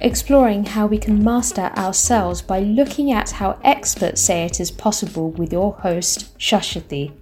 exploring 0.00 0.64
how 0.64 0.86
we 0.86 0.96
can 0.96 1.24
master 1.24 1.72
ourselves 1.76 2.40
by 2.40 2.60
looking 2.60 3.10
at 3.10 3.30
how 3.30 3.58
experts 3.64 4.20
say 4.20 4.44
it 4.44 4.60
is 4.60 4.70
possible 4.70 5.30
with 5.32 5.52
your 5.52 5.72
host, 5.74 6.38
Shashati. 6.38 7.12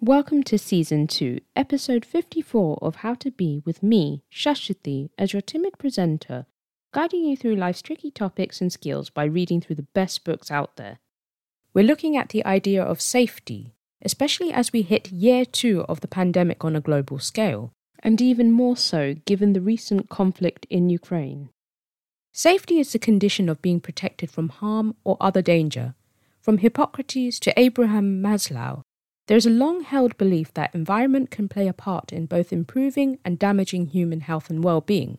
Welcome 0.00 0.44
to 0.44 0.56
Season 0.56 1.08
2, 1.08 1.40
Episode 1.56 2.04
54 2.04 2.78
of 2.80 2.96
How 2.96 3.14
to 3.14 3.32
Be 3.32 3.60
with 3.64 3.82
me, 3.82 4.22
Shashati, 4.32 5.10
as 5.18 5.32
your 5.32 5.42
timid 5.42 5.78
presenter, 5.78 6.46
guiding 6.92 7.24
you 7.24 7.36
through 7.36 7.56
life's 7.56 7.82
tricky 7.82 8.12
topics 8.12 8.60
and 8.60 8.72
skills 8.72 9.10
by 9.10 9.24
reading 9.24 9.60
through 9.60 9.76
the 9.76 9.88
best 9.94 10.22
books 10.22 10.48
out 10.48 10.76
there. 10.76 11.00
We're 11.74 11.84
looking 11.84 12.16
at 12.16 12.28
the 12.28 12.46
idea 12.46 12.84
of 12.84 13.00
safety, 13.00 13.74
especially 14.00 14.52
as 14.52 14.72
we 14.72 14.82
hit 14.82 15.10
year 15.10 15.44
two 15.44 15.84
of 15.88 16.02
the 16.02 16.08
pandemic 16.08 16.64
on 16.64 16.76
a 16.76 16.80
global 16.80 17.18
scale 17.18 17.72
and 18.06 18.22
even 18.22 18.52
more 18.52 18.76
so 18.76 19.14
given 19.24 19.52
the 19.52 19.60
recent 19.60 20.08
conflict 20.08 20.64
in 20.70 20.88
Ukraine. 20.88 21.50
Safety 22.32 22.78
is 22.78 22.92
the 22.92 23.00
condition 23.00 23.48
of 23.48 23.60
being 23.60 23.80
protected 23.80 24.30
from 24.30 24.48
harm 24.48 24.94
or 25.02 25.16
other 25.20 25.42
danger. 25.42 25.96
From 26.40 26.58
Hippocrates 26.58 27.40
to 27.40 27.58
Abraham 27.58 28.22
Maslow, 28.22 28.82
there 29.26 29.36
is 29.36 29.44
a 29.44 29.50
long 29.50 29.82
held 29.82 30.16
belief 30.18 30.54
that 30.54 30.72
environment 30.72 31.32
can 31.32 31.48
play 31.48 31.66
a 31.66 31.72
part 31.72 32.12
in 32.12 32.26
both 32.26 32.52
improving 32.52 33.18
and 33.24 33.40
damaging 33.40 33.86
human 33.86 34.20
health 34.20 34.50
and 34.50 34.62
well 34.62 34.80
being. 34.80 35.18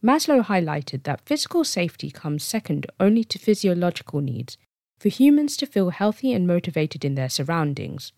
Maslow 0.00 0.44
highlighted 0.44 1.02
that 1.02 1.26
physical 1.26 1.64
safety 1.64 2.12
comes 2.12 2.44
second 2.44 2.86
only 3.00 3.24
to 3.24 3.40
physiological 3.40 4.20
needs 4.20 4.56
for 5.00 5.08
humans 5.08 5.56
to 5.56 5.66
feel 5.66 5.90
healthy 5.90 6.32
and 6.32 6.46
motivated 6.46 7.04
in 7.04 7.16
their 7.16 7.28
surroundings. 7.28 8.12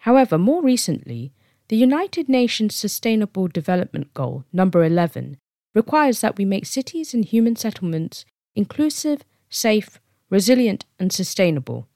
However, 0.00 0.38
more 0.38 0.62
recently, 0.62 1.34
the 1.68 1.76
United 1.76 2.28
Nations 2.28 2.74
Sustainable 2.74 3.48
Development 3.48 4.12
Goal, 4.14 4.44
number 4.52 4.84
11, 4.84 5.38
requires 5.74 6.20
that 6.20 6.36
we 6.36 6.44
make 6.44 6.64
cities 6.66 7.12
and 7.12 7.24
human 7.24 7.56
settlements 7.56 8.24
inclusive, 8.54 9.22
safe, 9.50 10.00
resilient, 10.30 10.84
and 10.98 11.12
sustainable. 11.12 11.86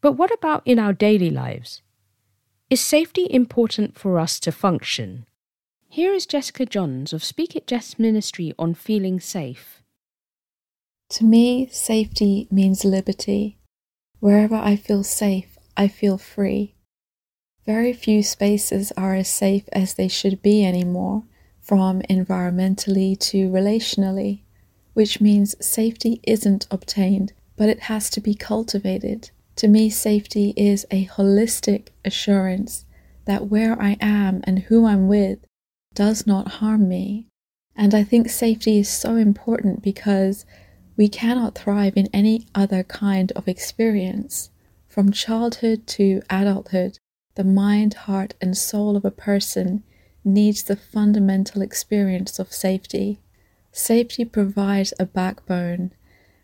But 0.00 0.12
what 0.12 0.32
about 0.32 0.62
in 0.66 0.78
our 0.78 0.92
daily 0.92 1.30
lives? 1.30 1.80
Is 2.68 2.80
safety 2.80 3.26
important 3.30 3.98
for 3.98 4.18
us 4.18 4.38
to 4.40 4.52
function? 4.52 5.26
Here 5.88 6.12
is 6.12 6.26
Jessica 6.26 6.66
Johns 6.66 7.12
of 7.12 7.24
Speak 7.24 7.54
It 7.54 7.66
Jess 7.66 7.98
Ministry 7.98 8.52
on 8.58 8.74
feeling 8.74 9.20
safe. 9.20 9.82
To 11.10 11.24
me, 11.24 11.68
safety 11.70 12.48
means 12.50 12.84
liberty. 12.84 13.58
Wherever 14.18 14.56
I 14.56 14.76
feel 14.76 15.04
safe, 15.04 15.56
I 15.76 15.88
feel 15.88 16.18
free. 16.18 16.74
Very 17.66 17.92
few 17.92 18.22
spaces 18.22 18.92
are 18.96 19.14
as 19.14 19.28
safe 19.28 19.64
as 19.72 19.94
they 19.94 20.08
should 20.08 20.42
be 20.42 20.64
anymore, 20.64 21.24
from 21.60 22.02
environmentally 22.02 23.18
to 23.18 23.48
relationally, 23.48 24.40
which 24.92 25.20
means 25.20 25.56
safety 25.64 26.20
isn't 26.24 26.66
obtained, 26.70 27.32
but 27.56 27.70
it 27.70 27.80
has 27.80 28.10
to 28.10 28.20
be 28.20 28.34
cultivated. 28.34 29.30
To 29.56 29.68
me, 29.68 29.88
safety 29.88 30.52
is 30.56 30.84
a 30.90 31.06
holistic 31.06 31.88
assurance 32.04 32.84
that 33.24 33.48
where 33.48 33.80
I 33.80 33.96
am 34.00 34.42
and 34.44 34.58
who 34.58 34.84
I'm 34.84 35.08
with 35.08 35.38
does 35.94 36.26
not 36.26 36.58
harm 36.60 36.88
me. 36.88 37.28
And 37.76 37.94
I 37.94 38.04
think 38.04 38.28
safety 38.28 38.78
is 38.78 38.88
so 38.88 39.16
important 39.16 39.82
because 39.82 40.44
we 40.96 41.08
cannot 41.08 41.54
thrive 41.54 41.96
in 41.96 42.08
any 42.12 42.46
other 42.54 42.84
kind 42.84 43.32
of 43.32 43.48
experience. 43.48 44.50
From 44.86 45.10
childhood 45.10 45.86
to 45.88 46.22
adulthood, 46.30 46.98
the 47.34 47.44
mind, 47.44 47.94
heart, 47.94 48.34
and 48.40 48.56
soul 48.56 48.96
of 48.96 49.04
a 49.04 49.10
person 49.10 49.82
needs 50.24 50.62
the 50.62 50.76
fundamental 50.76 51.62
experience 51.62 52.38
of 52.38 52.52
safety. 52.52 53.20
Safety 53.72 54.24
provides 54.24 54.94
a 54.98 55.06
backbone, 55.06 55.92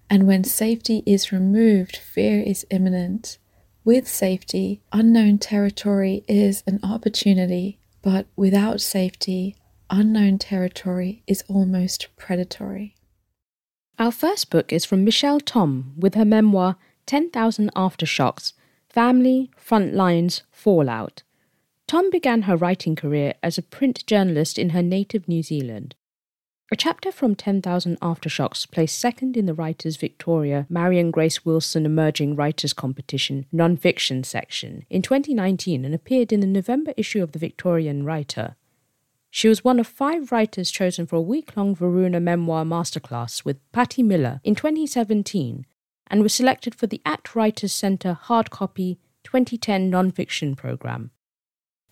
and 0.08 0.26
when 0.26 0.44
safety 0.44 1.02
is 1.06 1.32
removed, 1.32 1.96
fear 1.96 2.42
is 2.42 2.66
imminent. 2.70 3.38
With 3.84 4.06
safety, 4.08 4.82
unknown 4.92 5.38
territory 5.38 6.24
is 6.28 6.62
an 6.66 6.80
opportunity, 6.82 7.78
but 8.02 8.26
without 8.36 8.80
safety, 8.80 9.56
unknown 9.88 10.38
territory 10.38 11.22
is 11.26 11.44
almost 11.48 12.08
predatory. 12.16 12.96
Our 13.98 14.12
first 14.12 14.50
book 14.50 14.72
is 14.72 14.84
from 14.84 15.04
Michelle 15.04 15.40
Tom 15.40 15.92
with 15.96 16.14
her 16.14 16.24
memoir 16.24 16.76
10,000 17.06 17.72
Aftershocks 17.74 18.52
Family, 18.90 19.52
Frontlines, 19.56 20.42
Fallout. 20.50 21.22
Tom 21.86 22.10
began 22.10 22.42
her 22.42 22.56
writing 22.56 22.96
career 22.96 23.34
as 23.40 23.56
a 23.56 23.62
print 23.62 24.04
journalist 24.04 24.58
in 24.58 24.70
her 24.70 24.82
native 24.82 25.28
New 25.28 25.44
Zealand. 25.44 25.94
A 26.72 26.76
chapter 26.76 27.12
from 27.12 27.36
10,000 27.36 28.00
Aftershocks 28.00 28.68
placed 28.68 28.98
second 28.98 29.36
in 29.36 29.46
the 29.46 29.54
Writers 29.54 29.96
Victoria 29.96 30.66
Marion 30.68 31.12
Grace 31.12 31.44
Wilson 31.44 31.86
Emerging 31.86 32.34
Writers 32.34 32.72
Competition 32.72 33.46
non-fiction 33.52 34.24
section 34.24 34.84
in 34.90 35.02
2019 35.02 35.84
and 35.84 35.94
appeared 35.94 36.32
in 36.32 36.40
the 36.40 36.46
November 36.48 36.92
issue 36.96 37.22
of 37.22 37.30
the 37.30 37.38
Victorian 37.38 38.04
Writer. 38.04 38.56
She 39.30 39.48
was 39.48 39.62
one 39.62 39.78
of 39.78 39.86
five 39.86 40.32
writers 40.32 40.72
chosen 40.72 41.06
for 41.06 41.14
a 41.14 41.20
week 41.20 41.56
long 41.56 41.76
Varuna 41.76 42.18
Memoir 42.18 42.64
Masterclass 42.64 43.44
with 43.44 43.58
Patti 43.70 44.02
Miller 44.02 44.40
in 44.42 44.56
2017 44.56 45.64
and 46.10 46.22
was 46.22 46.34
selected 46.34 46.74
for 46.74 46.86
the 46.86 47.00
ACT 47.06 47.34
Writers 47.34 47.72
Centre 47.72 48.14
hard 48.14 48.50
copy 48.50 48.98
2010 49.24 49.90
nonfiction 49.90 50.56
programme. 50.56 51.10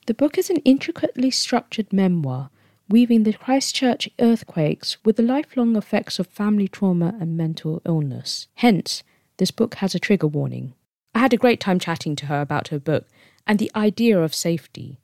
The 0.06 0.14
book 0.14 0.36
is 0.36 0.50
an 0.50 0.56
intricately 0.58 1.30
structured 1.30 1.92
memoir 1.92 2.50
weaving 2.88 3.22
the 3.22 3.34
Christchurch 3.34 4.08
earthquakes 4.18 4.96
with 5.04 5.14
the 5.16 5.22
lifelong 5.22 5.76
effects 5.76 6.18
of 6.18 6.26
family 6.26 6.66
trauma 6.68 7.14
and 7.20 7.36
mental 7.36 7.82
illness. 7.84 8.48
Hence, 8.56 9.04
this 9.36 9.50
book 9.50 9.74
has 9.76 9.94
a 9.94 9.98
trigger 9.98 10.26
warning. 10.26 10.72
I 11.14 11.20
had 11.20 11.34
a 11.34 11.38
great 11.38 11.60
time 11.60 11.78
chatting 11.78 12.16
to 12.16 12.26
her 12.26 12.40
about 12.40 12.68
her 12.68 12.78
book 12.78 13.06
and 13.46 13.58
the 13.58 13.70
idea 13.74 14.20
of 14.20 14.34
safety. 14.34 14.98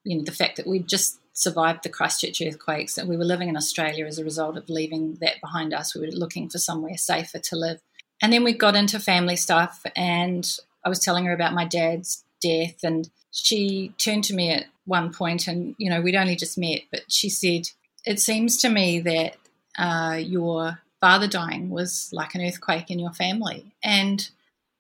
you 0.04 0.18
know 0.18 0.24
the 0.24 0.32
fact 0.32 0.58
that 0.58 0.68
we'd 0.68 0.88
just 0.88 1.20
survived 1.34 1.84
the 1.84 1.90
Christchurch 1.90 2.42
earthquakes, 2.42 2.98
and 2.98 3.08
we 3.08 3.18
were 3.18 3.24
living 3.24 3.50
in 3.50 3.58
Australia 3.58 4.06
as 4.06 4.18
a 4.18 4.24
result 4.24 4.58
of 4.58 4.70
leaving 4.70 5.16
that 5.22 5.40
behind 5.42 5.74
us. 5.74 5.94
We 5.94 6.02
were 6.02 6.08
looking 6.08 6.50
for 6.50 6.58
somewhere 6.58 6.98
safer 6.98 7.40
to 7.40 7.56
live. 7.56 7.82
And 8.20 8.34
then 8.34 8.44
we 8.44 8.54
got 8.54 8.76
into 8.76 9.00
family 9.00 9.36
stuff, 9.36 9.86
and 9.96 10.50
I 10.84 10.90
was 10.90 11.00
telling 11.00 11.26
her 11.26 11.34
about 11.34 11.54
my 11.54 11.66
dad's 11.66 12.24
death, 12.42 12.84
and 12.84 13.10
she 13.32 13.94
turned 14.00 14.24
to 14.26 14.34
me 14.34 14.52
at 14.52 14.66
one 14.86 15.14
point, 15.14 15.48
and 15.48 15.76
you 15.78 15.90
know, 15.90 16.02
we'd 16.02 16.16
only 16.16 16.36
just 16.36 16.58
met, 16.58 16.82
but 16.92 17.12
she 17.12 17.30
said, 17.30 17.70
It 18.06 18.20
seems 18.20 18.58
to 18.58 18.70
me 18.70 19.00
that 19.02 19.36
uh, 19.78 20.16
your 20.16 20.80
father 21.02 21.28
dying 21.28 21.70
was 21.70 22.10
like 22.12 22.36
an 22.36 22.42
earthquake 22.42 22.90
in 22.90 23.00
your 23.00 23.14
family. 23.14 23.76
And 23.84 24.30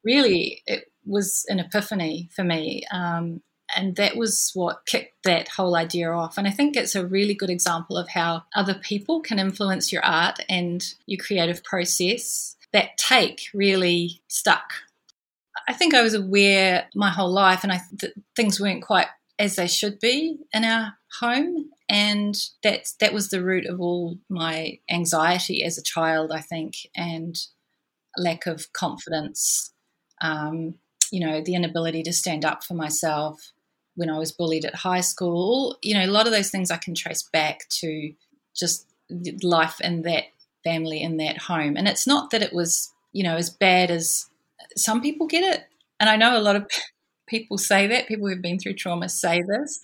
really, 0.03 0.61
it 0.65 0.91
was 1.05 1.45
an 1.47 1.59
epiphany 1.59 2.29
for 2.35 2.43
me. 2.43 2.83
Um, 2.91 3.41
and 3.75 3.95
that 3.97 4.15
was 4.15 4.51
what 4.53 4.85
kicked 4.85 5.23
that 5.23 5.49
whole 5.49 5.75
idea 5.75 6.11
off. 6.11 6.37
And 6.37 6.47
I 6.47 6.51
think 6.51 6.75
it's 6.75 6.95
a 6.95 7.05
really 7.05 7.33
good 7.33 7.49
example 7.49 7.97
of 7.97 8.09
how 8.09 8.43
other 8.55 8.73
people 8.73 9.19
can 9.19 9.39
influence 9.39 9.91
your 9.91 10.03
art 10.05 10.39
and 10.47 10.93
your 11.05 11.19
creative 11.23 11.63
process. 11.63 12.55
That 12.73 12.97
take 12.97 13.47
really 13.53 14.21
stuck. 14.27 14.71
I 15.67 15.73
think 15.73 15.93
I 15.93 16.01
was 16.01 16.13
aware 16.13 16.87
my 16.95 17.09
whole 17.09 17.31
life, 17.31 17.63
and 17.63 17.71
I 17.71 17.81
th- 17.99 18.13
things 18.35 18.59
weren't 18.59 18.83
quite 18.83 19.07
as 19.39 19.55
they 19.55 19.67
should 19.67 19.99
be 19.99 20.37
in 20.53 20.63
our 20.63 20.93
home, 21.19 21.69
and 21.89 22.35
that 22.63 22.89
that 22.99 23.13
was 23.13 23.29
the 23.29 23.43
root 23.43 23.65
of 23.65 23.79
all 23.79 24.17
my 24.29 24.79
anxiety 24.89 25.63
as 25.63 25.77
a 25.77 25.83
child, 25.83 26.31
I 26.31 26.41
think, 26.41 26.75
and 26.95 27.37
lack 28.17 28.45
of 28.45 28.73
confidence. 28.73 29.71
Um, 30.21 30.75
you 31.11 31.19
know, 31.19 31.41
the 31.41 31.55
inability 31.55 32.03
to 32.03 32.13
stand 32.13 32.43
up 32.43 32.63
for 32.63 32.73
myself 32.73 33.53
when 33.95 34.09
I 34.09 34.17
was 34.17 34.31
bullied 34.31 34.65
at 34.65 34.75
high 34.75 35.01
school. 35.01 35.77
You 35.81 35.93
know, 35.93 36.05
a 36.05 36.11
lot 36.11 36.27
of 36.27 36.33
those 36.33 36.49
things 36.49 36.71
I 36.71 36.77
can 36.77 36.95
trace 36.95 37.23
back 37.23 37.67
to 37.69 38.13
just 38.55 38.87
life 39.41 39.79
in 39.79 40.01
that 40.01 40.25
family 40.63 41.01
in 41.01 41.17
that 41.17 41.37
home. 41.37 41.77
And 41.77 41.87
it's 41.87 42.07
not 42.07 42.31
that 42.31 42.41
it 42.41 42.53
was, 42.53 42.91
you 43.13 43.23
know, 43.23 43.35
as 43.35 43.49
bad 43.49 43.89
as 43.89 44.25
some 44.75 45.01
people 45.01 45.27
get 45.27 45.43
it. 45.43 45.63
And 45.99 46.09
I 46.09 46.17
know 46.17 46.37
a 46.37 46.41
lot 46.41 46.55
of 46.55 46.69
people 47.27 47.57
say 47.57 47.87
that, 47.87 48.07
people 48.07 48.27
who've 48.27 48.41
been 48.41 48.59
through 48.59 48.73
trauma 48.73 49.09
say 49.09 49.41
this, 49.41 49.79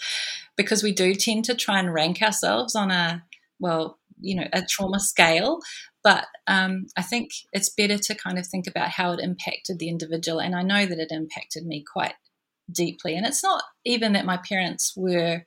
because 0.55 0.83
we 0.83 0.93
do 0.93 1.13
tend 1.13 1.45
to 1.45 1.55
try 1.55 1.79
and 1.79 1.93
rank 1.93 2.21
ourselves 2.21 2.75
on 2.75 2.91
a, 2.91 3.23
well, 3.59 3.99
you 4.19 4.35
know, 4.35 4.47
a 4.53 4.63
trauma 4.63 4.99
scale. 4.99 5.59
But 6.03 6.25
um, 6.47 6.87
I 6.97 7.01
think 7.01 7.31
it's 7.51 7.69
better 7.69 7.97
to 7.97 8.15
kind 8.15 8.37
of 8.37 8.45
think 8.47 8.67
about 8.67 8.89
how 8.89 9.11
it 9.13 9.19
impacted 9.19 9.79
the 9.79 9.89
individual. 9.89 10.39
And 10.39 10.55
I 10.55 10.61
know 10.61 10.85
that 10.85 10.99
it 10.99 11.11
impacted 11.11 11.65
me 11.65 11.83
quite 11.83 12.15
deeply. 12.71 13.15
And 13.15 13.25
it's 13.25 13.43
not 13.43 13.63
even 13.85 14.13
that 14.13 14.25
my 14.25 14.37
parents 14.37 14.93
were 14.95 15.45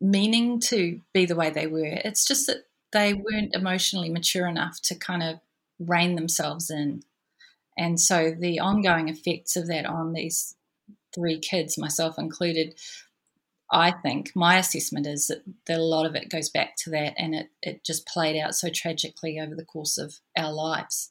meaning 0.00 0.58
to 0.58 1.00
be 1.14 1.24
the 1.26 1.36
way 1.36 1.50
they 1.50 1.66
were, 1.66 1.84
it's 1.84 2.26
just 2.26 2.46
that 2.48 2.64
they 2.92 3.14
weren't 3.14 3.54
emotionally 3.54 4.10
mature 4.10 4.46
enough 4.46 4.80
to 4.82 4.94
kind 4.94 5.22
of 5.22 5.40
rein 5.78 6.14
themselves 6.14 6.70
in. 6.70 7.02
And 7.78 7.98
so 7.98 8.34
the 8.38 8.58
ongoing 8.58 9.08
effects 9.08 9.56
of 9.56 9.68
that 9.68 9.86
on 9.86 10.12
these 10.12 10.56
three 11.14 11.38
kids, 11.38 11.78
myself 11.78 12.18
included, 12.18 12.74
I 13.70 13.90
think 13.90 14.32
my 14.34 14.58
assessment 14.58 15.06
is 15.06 15.28
that, 15.28 15.42
that 15.66 15.78
a 15.78 15.82
lot 15.82 16.04
of 16.04 16.14
it 16.14 16.30
goes 16.30 16.50
back 16.50 16.76
to 16.78 16.90
that 16.90 17.14
and 17.16 17.34
it, 17.34 17.48
it 17.62 17.84
just 17.84 18.06
played 18.06 18.38
out 18.38 18.54
so 18.54 18.68
tragically 18.68 19.40
over 19.40 19.54
the 19.54 19.64
course 19.64 19.96
of 19.96 20.16
our 20.36 20.52
lives. 20.52 21.10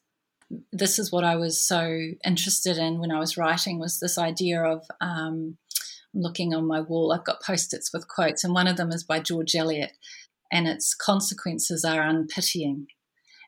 This 0.71 0.99
is 0.99 1.11
what 1.11 1.23
I 1.23 1.37
was 1.37 1.59
so 1.59 1.97
interested 2.25 2.77
in 2.77 2.99
when 2.99 3.11
I 3.11 3.19
was 3.19 3.37
writing 3.37 3.79
was 3.79 3.99
this 3.99 4.17
idea 4.17 4.61
of 4.61 4.85
um, 4.99 5.57
looking 6.13 6.53
on 6.53 6.67
my 6.67 6.81
wall. 6.81 7.11
I've 7.11 7.23
got 7.23 7.41
post-its 7.41 7.91
with 7.93 8.07
quotes, 8.07 8.43
and 8.43 8.53
one 8.53 8.67
of 8.67 8.77
them 8.77 8.91
is 8.91 9.03
by 9.03 9.21
George 9.21 9.55
Eliot, 9.55 9.93
and 10.51 10.67
its 10.67 10.93
consequences 10.93 11.85
are 11.85 12.01
unpitying. 12.01 12.87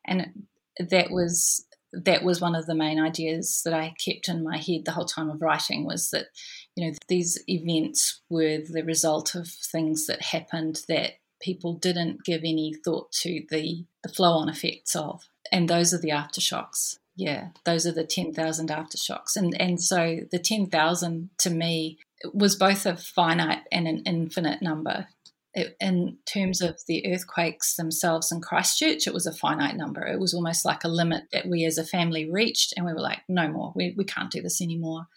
And 0.06 0.46
that 0.80 1.12
was 1.12 1.66
that 1.94 2.24
was 2.24 2.42
one 2.42 2.56
of 2.56 2.66
the 2.66 2.76
main 2.76 3.00
ideas 3.00 3.62
that 3.64 3.74
I 3.74 3.94
kept 4.04 4.28
in 4.28 4.44
my 4.44 4.58
head 4.58 4.86
the 4.86 4.92
whole 4.92 5.06
time 5.06 5.30
of 5.30 5.42
writing 5.42 5.86
was 5.86 6.10
that, 6.10 6.28
you 6.76 6.86
know, 6.86 6.94
these 7.08 7.42
events 7.48 8.22
were 8.30 8.58
the 8.58 8.84
result 8.84 9.36
of 9.36 9.48
things 9.48 10.08
that 10.08 10.22
happened 10.22 10.82
that 10.88 11.14
people 11.42 11.74
didn't 11.74 12.24
give 12.24 12.42
any 12.42 12.74
thought 12.74 13.12
to 13.12 13.44
the, 13.50 13.86
the 14.02 14.10
flow 14.10 14.34
on 14.34 14.50
effects 14.50 14.96
of. 14.96 15.24
And 15.52 15.70
those 15.70 15.94
are 15.94 16.00
the 16.00 16.10
aftershocks. 16.10 16.98
Yeah, 17.16 17.50
those 17.64 17.86
are 17.86 17.92
the 17.92 18.06
10,000 18.06 18.70
aftershocks. 18.70 19.36
And, 19.36 19.56
and 19.62 19.82
so 19.82 20.22
the 20.32 20.40
10,000 20.40 21.30
to 21.40 21.50
me 21.50 22.00
was 22.34 22.56
both 22.56 22.86
a 22.88 22.98
finite 22.98 23.64
and 23.72 23.88
an 23.88 24.02
infinite 24.06 24.62
number 24.62 25.08
it, 25.54 25.76
in 25.80 26.18
terms 26.26 26.62
of 26.62 26.80
the 26.88 27.14
earthquakes 27.14 27.76
themselves 27.76 28.32
in 28.32 28.42
Christchurch, 28.42 29.06
it 29.06 29.14
was 29.14 29.28
a 29.28 29.34
finite 29.34 29.76
number. 29.76 30.06
It 30.06 30.20
was 30.20 30.34
almost 30.34 30.66
like 30.66 30.84
a 30.84 30.90
limit 30.90 31.26
that 31.32 31.48
we 31.48 31.64
as 31.66 31.78
a 31.78 31.86
family 31.86 32.30
reached, 32.30 32.74
and 32.76 32.86
we 32.86 32.94
were 32.94 33.02
like, 33.02 33.20
no 33.28 33.48
more, 33.48 33.72
we, 33.76 33.94
we 33.96 34.04
can't 34.04 34.32
do 34.32 34.42
this 34.42 34.62
anymore. 34.62 35.08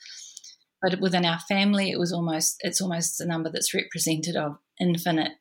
But 0.83 1.01
within 1.01 1.25
our 1.25 1.41
family, 1.41 1.91
it 1.91 1.99
was 1.99 2.13
almost 2.13 2.57
it's 2.61 2.83
almost 2.83 3.21
a 3.21 3.27
number 3.27 3.51
that's 3.51 3.75
represented 3.75 4.37
of 4.37 4.59
infinite 4.79 5.33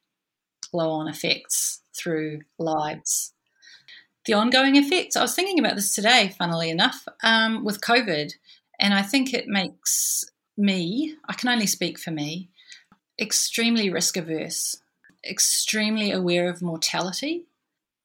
flow-on 0.71 1.07
effects 1.07 1.81
through 1.95 2.41
lives. 2.57 3.33
The 4.25 4.33
ongoing 4.33 4.75
effects. 4.75 5.15
I 5.15 5.21
was 5.21 5.35
thinking 5.35 5.59
about 5.59 5.75
this 5.75 5.93
today, 5.93 6.33
funnily 6.37 6.69
enough, 6.69 7.05
um, 7.21 7.65
with 7.65 7.81
COVID, 7.81 8.31
and 8.79 8.93
I 8.93 9.01
think 9.01 9.33
it 9.33 9.47
makes 9.47 10.23
me. 10.57 11.15
I 11.27 11.33
can 11.33 11.49
only 11.49 11.67
speak 11.67 11.99
for 11.99 12.11
me 12.11 12.49
extremely 13.19 13.89
risk 13.89 14.17
averse 14.17 14.77
extremely 15.25 16.11
aware 16.11 16.49
of 16.49 16.61
mortality. 16.61 17.45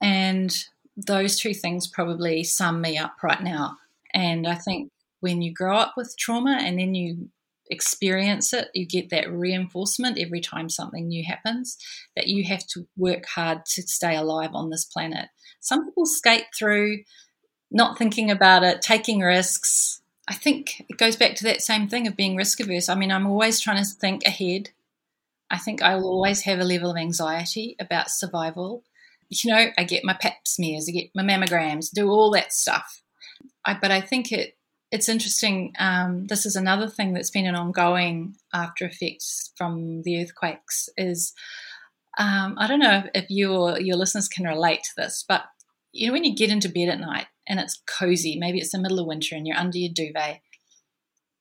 And 0.01 0.57
those 0.97 1.39
two 1.39 1.55
things 1.55 1.87
probably 1.87 2.45
sum 2.45 2.81
me 2.81 2.99
up 2.99 3.17
right 3.23 3.43
now. 3.43 3.77
And 4.13 4.47
I 4.47 4.55
think 4.55 4.91
when 5.21 5.43
you 5.43 5.53
grow 5.53 5.77
up 5.77 5.95
with 5.97 6.17
trauma 6.19 6.59
and 6.61 6.79
then 6.79 6.95
you 6.95 7.29
experience 7.71 8.53
it, 8.53 8.69
you 8.75 8.85
get 8.87 9.11
that 9.11 9.31
reinforcement 9.31 10.19
every 10.19 10.41
time 10.41 10.69
something 10.69 11.07
new 11.07 11.25
happens 11.25 11.79
that 12.17 12.27
you 12.27 12.45
have 12.45 12.67
to 12.69 12.87
work 12.97 13.27
hard 13.27 13.65
to 13.65 13.83
stay 13.83 14.17
alive 14.17 14.51
on 14.55 14.71
this 14.71 14.85
planet. 14.85 15.29
Some 15.61 15.85
people 15.85 16.07
skate 16.07 16.47
through 16.57 17.05
not 17.71 17.97
thinking 17.97 18.31
about 18.31 18.65
it, 18.65 18.83
taking 18.83 19.21
risks. 19.21 20.03
I 20.27 20.35
think 20.35 20.85
it 20.89 20.99
goes 20.99 21.17
back 21.17 21.37
to 21.37 21.45
that 21.45 21.63
same 21.63 21.89
thing 21.89 22.07
of 22.07 22.17
being 22.17 22.37
risk 22.37 22.61
averse. 22.61 22.89
I 22.89 22.95
mean, 22.95 23.13
I'm 23.13 23.27
always 23.27 23.61
trying 23.61 23.83
to 23.83 23.89
think 23.89 24.25
ahead 24.27 24.71
I 25.51 25.59
think 25.59 25.83
I 25.83 25.97
will 25.97 26.09
always 26.09 26.43
have 26.43 26.61
a 26.61 26.65
level 26.65 26.91
of 26.91 26.97
anxiety 26.97 27.77
about 27.81 28.11
survival. 28.11 28.85
You 29.29 29.51
know, 29.53 29.67
I 29.77 29.85
get 29.85 30.05
my 30.05 30.15
pap 30.15 30.47
smears, 30.47 30.89
I 30.89 30.93
get 30.93 31.11
my 31.15 31.23
mammograms, 31.23 31.91
do 31.93 32.09
all 32.09 32.31
that 32.33 32.53
stuff. 32.53 33.03
I, 33.65 33.77
but 33.81 33.91
I 33.91 34.01
think 34.01 34.33
it 34.33 34.57
it's 34.91 35.09
interesting. 35.09 35.73
Um, 35.79 36.27
this 36.27 36.45
is 36.45 36.57
another 36.57 36.89
thing 36.89 37.13
that's 37.13 37.31
been 37.31 37.47
an 37.47 37.55
ongoing 37.55 38.35
after 38.53 38.87
effects 38.87 39.53
from 39.57 40.03
the 40.03 40.23
earthquakes. 40.23 40.89
Is 40.97 41.33
um, 42.19 42.57
I 42.59 42.67
don't 42.67 42.81
know 42.81 43.05
if 43.15 43.31
you 43.31 43.53
or 43.53 43.81
your 43.81 43.97
listeners 43.97 44.29
can 44.29 44.47
relate 44.47 44.83
to 44.83 44.91
this, 44.97 45.25
but 45.29 45.45
you 45.93 46.07
know 46.07 46.13
when 46.13 46.25
you 46.25 46.35
get 46.35 46.51
into 46.51 46.69
bed 46.69 46.89
at 46.89 47.01
night 47.01 47.27
and 47.49 47.61
it's 47.61 47.81
cozy, 47.87 48.37
maybe 48.39 48.59
it's 48.59 48.73
the 48.73 48.81
middle 48.81 48.99
of 48.99 49.07
winter 49.07 49.37
and 49.37 49.47
you're 49.47 49.57
under 49.57 49.79
your 49.79 49.93
duvet 49.95 50.41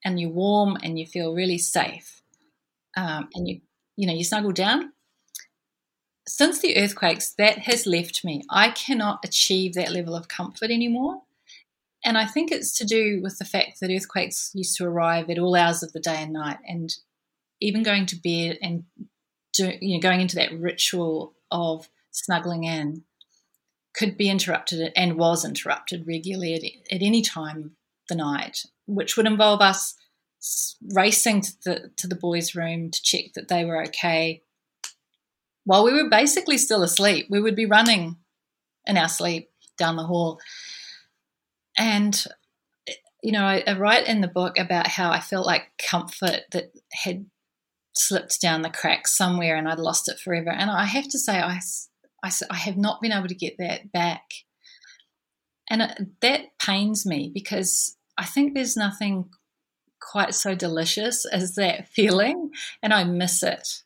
and 0.05 0.19
you're 0.19 0.29
warm 0.29 0.77
and 0.83 0.99
you 0.99 1.05
feel 1.05 1.33
really 1.33 1.57
safe, 1.57 2.21
um, 2.95 3.29
and 3.33 3.47
you 3.47 3.61
you 3.99 4.07
know, 4.07 4.13
you 4.13 4.23
snuggle 4.23 4.53
down. 4.53 4.93
Since 6.25 6.59
the 6.59 6.77
earthquakes, 6.77 7.33
that 7.37 7.59
has 7.59 7.85
left 7.85 8.23
me. 8.23 8.43
I 8.49 8.69
cannot 8.69 9.19
achieve 9.25 9.73
that 9.73 9.91
level 9.91 10.15
of 10.15 10.29
comfort 10.29 10.71
anymore. 10.71 11.23
And 12.05 12.17
I 12.17 12.25
think 12.25 12.49
it's 12.49 12.77
to 12.77 12.85
do 12.85 13.19
with 13.21 13.39
the 13.39 13.45
fact 13.45 13.81
that 13.81 13.91
earthquakes 13.91 14.51
used 14.53 14.77
to 14.77 14.85
arrive 14.85 15.29
at 15.29 15.37
all 15.37 15.53
hours 15.53 15.83
of 15.83 15.91
the 15.91 15.99
day 15.99 16.15
and 16.15 16.31
night. 16.31 16.59
And 16.65 16.95
even 17.59 17.83
going 17.83 18.05
to 18.05 18.15
bed 18.15 18.57
and 18.61 18.85
do, 19.51 19.73
you 19.81 19.97
know, 19.97 20.01
going 20.01 20.21
into 20.21 20.37
that 20.37 20.57
ritual 20.57 21.33
of 21.51 21.89
snuggling 22.11 22.63
in 22.63 23.03
could 23.93 24.17
be 24.17 24.29
interrupted 24.29 24.93
and 24.95 25.17
was 25.17 25.43
interrupted 25.43 26.07
regularly 26.07 26.55
at, 26.55 26.95
at 26.95 27.01
any 27.01 27.21
time 27.21 27.57
of 27.57 27.71
the 28.07 28.15
night, 28.15 28.65
which 28.87 29.17
would 29.17 29.27
involve 29.27 29.59
us 29.59 29.95
racing 30.93 31.41
to 31.41 31.53
the 31.65 31.91
to 31.97 32.07
the 32.07 32.15
boys' 32.15 32.55
room 32.55 32.91
to 32.91 33.01
check 33.01 33.33
that 33.35 33.47
they 33.47 33.65
were 33.65 33.83
okay. 33.85 34.43
While 35.65 35.83
we 35.83 35.93
were 35.93 36.09
basically 36.09 36.57
still 36.57 36.83
asleep, 36.83 37.27
we 37.29 37.41
would 37.41 37.55
be 37.55 37.65
running 37.65 38.17
in 38.85 38.97
our 38.97 39.09
sleep 39.09 39.51
down 39.77 39.97
the 39.97 40.05
hall. 40.05 40.39
And 41.77 42.25
you 43.21 43.31
know, 43.31 43.43
I, 43.43 43.63
I 43.67 43.77
write 43.77 44.07
in 44.07 44.21
the 44.21 44.27
book 44.27 44.57
about 44.57 44.87
how 44.87 45.11
I 45.11 45.19
felt 45.19 45.45
like 45.45 45.71
comfort 45.77 46.41
that 46.51 46.71
had 47.03 47.25
slipped 47.93 48.39
down 48.41 48.61
the 48.61 48.69
cracks 48.69 49.15
somewhere 49.15 49.57
and 49.57 49.67
I'd 49.67 49.79
lost 49.79 50.09
it 50.09 50.19
forever. 50.19 50.49
And 50.49 50.71
I 50.71 50.85
have 50.85 51.09
to 51.09 51.19
say, 51.19 51.39
I, 51.39 51.59
I, 52.23 52.31
I 52.49 52.55
have 52.55 52.77
not 52.77 53.01
been 53.01 53.11
able 53.11 53.27
to 53.27 53.35
get 53.35 53.57
that 53.59 53.91
back. 53.91 54.23
And 55.69 55.81
it, 55.81 56.21
that 56.21 56.41
pains 56.61 57.05
me 57.05 57.29
because 57.33 57.97
I 58.17 58.25
think 58.25 58.53
there's 58.53 58.77
nothing 58.77 59.29
quite 59.99 60.33
so 60.33 60.55
delicious 60.55 61.25
as 61.25 61.55
that 61.55 61.87
feeling, 61.87 62.51
and 62.81 62.93
I 62.93 63.03
miss 63.03 63.43
it. 63.43 63.83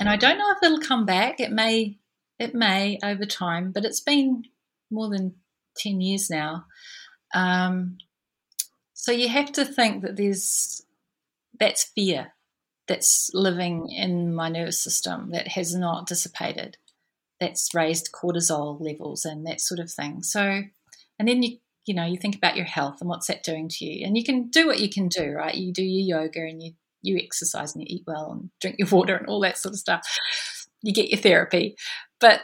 And 0.00 0.08
I 0.08 0.16
don't 0.16 0.38
know 0.38 0.52
if 0.52 0.62
it'll 0.62 0.80
come 0.80 1.06
back. 1.06 1.40
It 1.40 1.50
may, 1.50 1.98
it 2.38 2.54
may 2.54 2.98
over 3.02 3.24
time, 3.24 3.72
but 3.72 3.84
it's 3.84 4.00
been 4.00 4.44
more 4.90 5.08
than 5.08 5.34
10 5.76 6.00
years 6.00 6.30
now. 6.30 6.66
Um, 7.34 7.98
so 8.94 9.12
you 9.12 9.28
have 9.28 9.52
to 9.52 9.64
think 9.64 10.02
that 10.02 10.16
there's, 10.16 10.82
that's 11.58 11.84
fear 11.84 12.32
that's 12.86 13.30
living 13.34 13.90
in 13.90 14.34
my 14.34 14.48
nervous 14.48 14.82
system 14.82 15.30
that 15.30 15.48
has 15.48 15.74
not 15.74 16.06
dissipated. 16.06 16.78
That's 17.38 17.74
raised 17.74 18.10
cortisol 18.12 18.80
levels 18.80 19.24
and 19.24 19.46
that 19.46 19.60
sort 19.60 19.78
of 19.78 19.90
thing. 19.90 20.22
So, 20.22 20.62
and 21.18 21.28
then 21.28 21.42
you, 21.42 21.58
you 21.88 21.94
know, 21.94 22.04
you 22.04 22.18
think 22.18 22.36
about 22.36 22.56
your 22.56 22.66
health 22.66 22.98
and 23.00 23.08
what's 23.08 23.26
that 23.28 23.42
doing 23.42 23.68
to 23.68 23.84
you. 23.84 24.06
And 24.06 24.16
you 24.16 24.22
can 24.22 24.48
do 24.48 24.66
what 24.66 24.78
you 24.78 24.90
can 24.90 25.08
do, 25.08 25.30
right? 25.30 25.54
You 25.54 25.72
do 25.72 25.82
your 25.82 26.20
yoga 26.20 26.40
and 26.40 26.62
you 26.62 26.72
you 27.00 27.16
exercise 27.16 27.74
and 27.74 27.82
you 27.82 27.96
eat 27.96 28.04
well 28.06 28.32
and 28.32 28.50
drink 28.60 28.76
your 28.78 28.88
water 28.92 29.16
and 29.16 29.26
all 29.26 29.40
that 29.40 29.58
sort 29.58 29.72
of 29.72 29.78
stuff. 29.78 30.06
You 30.82 30.92
get 30.92 31.10
your 31.10 31.20
therapy. 31.20 31.76
But 32.20 32.42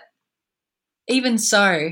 even 1.09 1.39
so, 1.39 1.91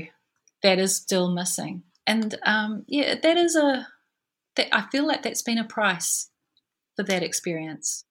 that 0.63 0.79
is 0.79 0.95
still 0.95 1.33
missing. 1.33 1.83
And 2.07 2.35
um, 2.45 2.83
yeah, 2.87 3.15
that 3.21 3.37
is 3.37 3.55
a, 3.55 3.87
that 4.55 4.67
I 4.71 4.87
feel 4.91 5.05
like 5.05 5.23
that's 5.23 5.41
been 5.41 5.57
a 5.57 5.63
price 5.63 6.29
for 6.95 7.03
that 7.03 7.23
experience. 7.23 8.05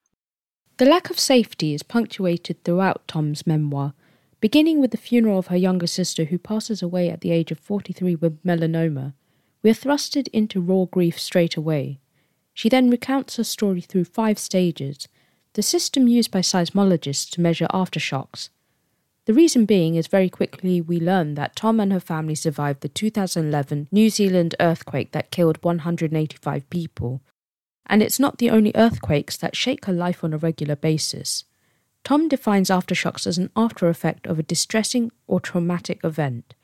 The 0.79 0.87
lack 0.87 1.11
of 1.11 1.19
safety 1.19 1.75
is 1.75 1.83
punctuated 1.83 2.65
throughout 2.65 3.07
Tom's 3.07 3.47
memoir, 3.47 3.95
beginning 4.41 4.81
with 4.81 4.91
the 4.91 4.97
funeral 4.97 5.39
of 5.39 5.49
her 5.49 5.57
younger 5.57 5.87
sister 5.87 6.25
who 6.25 6.39
passes 6.39 6.83
away 6.83 7.11
at 7.11 7.21
the 7.21 7.31
age 7.31 7.51
of 7.51 7.59
43 7.59 8.17
with 8.17 8.43
melanoma. 8.43 9.15
We 9.63 9.71
are 9.71 9.75
thrusted 9.75 10.29
into 10.33 10.61
raw 10.61 10.87
grief 10.87 11.19
straight 11.19 11.57
away. 11.57 12.01
She 12.53 12.69
then 12.69 12.91
recounts 12.91 13.37
her 13.37 13.45
story 13.45 13.81
through 13.81 14.05
five 14.05 14.39
stages, 14.39 15.09
the 15.55 15.63
system 15.63 16.09
used 16.09 16.31
by 16.31 16.41
seismologists 16.41 17.31
to 17.31 17.41
measure 17.41 17.67
aftershocks. 17.73 18.49
The 19.27 19.35
reason 19.35 19.67
being 19.67 19.95
is 19.95 20.09
very 20.09 20.29
quickly 20.29 20.81
we 20.81 20.99
learn 20.99 21.35
that 21.35 21.55
Tom 21.55 21.79
and 21.79 21.93
her 21.93 22.01
family 22.01 22.35
survived 22.35 22.81
the 22.81 22.89
2011 22.89 23.87
New 23.93 24.11
Zealand 24.11 24.57
earthquake 24.59 25.13
that 25.13 25.31
killed 25.31 25.63
185 25.63 26.69
people. 26.71 27.23
And 27.87 28.03
it's 28.03 28.19
not 28.19 28.39
the 28.39 28.51
only 28.51 28.73
earthquakes 28.75 29.37
that 29.37 29.55
shake 29.55 29.85
her 29.85 29.93
life 29.93 30.25
on 30.25 30.33
a 30.33 30.39
regular 30.39 30.75
basis. 30.75 31.45
Tom 32.03 32.29
defines 32.29 32.69
aftershocks 32.69 33.29
as 33.29 33.39
an 33.39 33.51
after 33.55 33.89
effect 33.89 34.27
of 34.27 34.41
a 34.41 34.43
distressing 34.43 35.13
or 35.29 35.39
traumatic 35.39 36.01
event. 36.03 36.55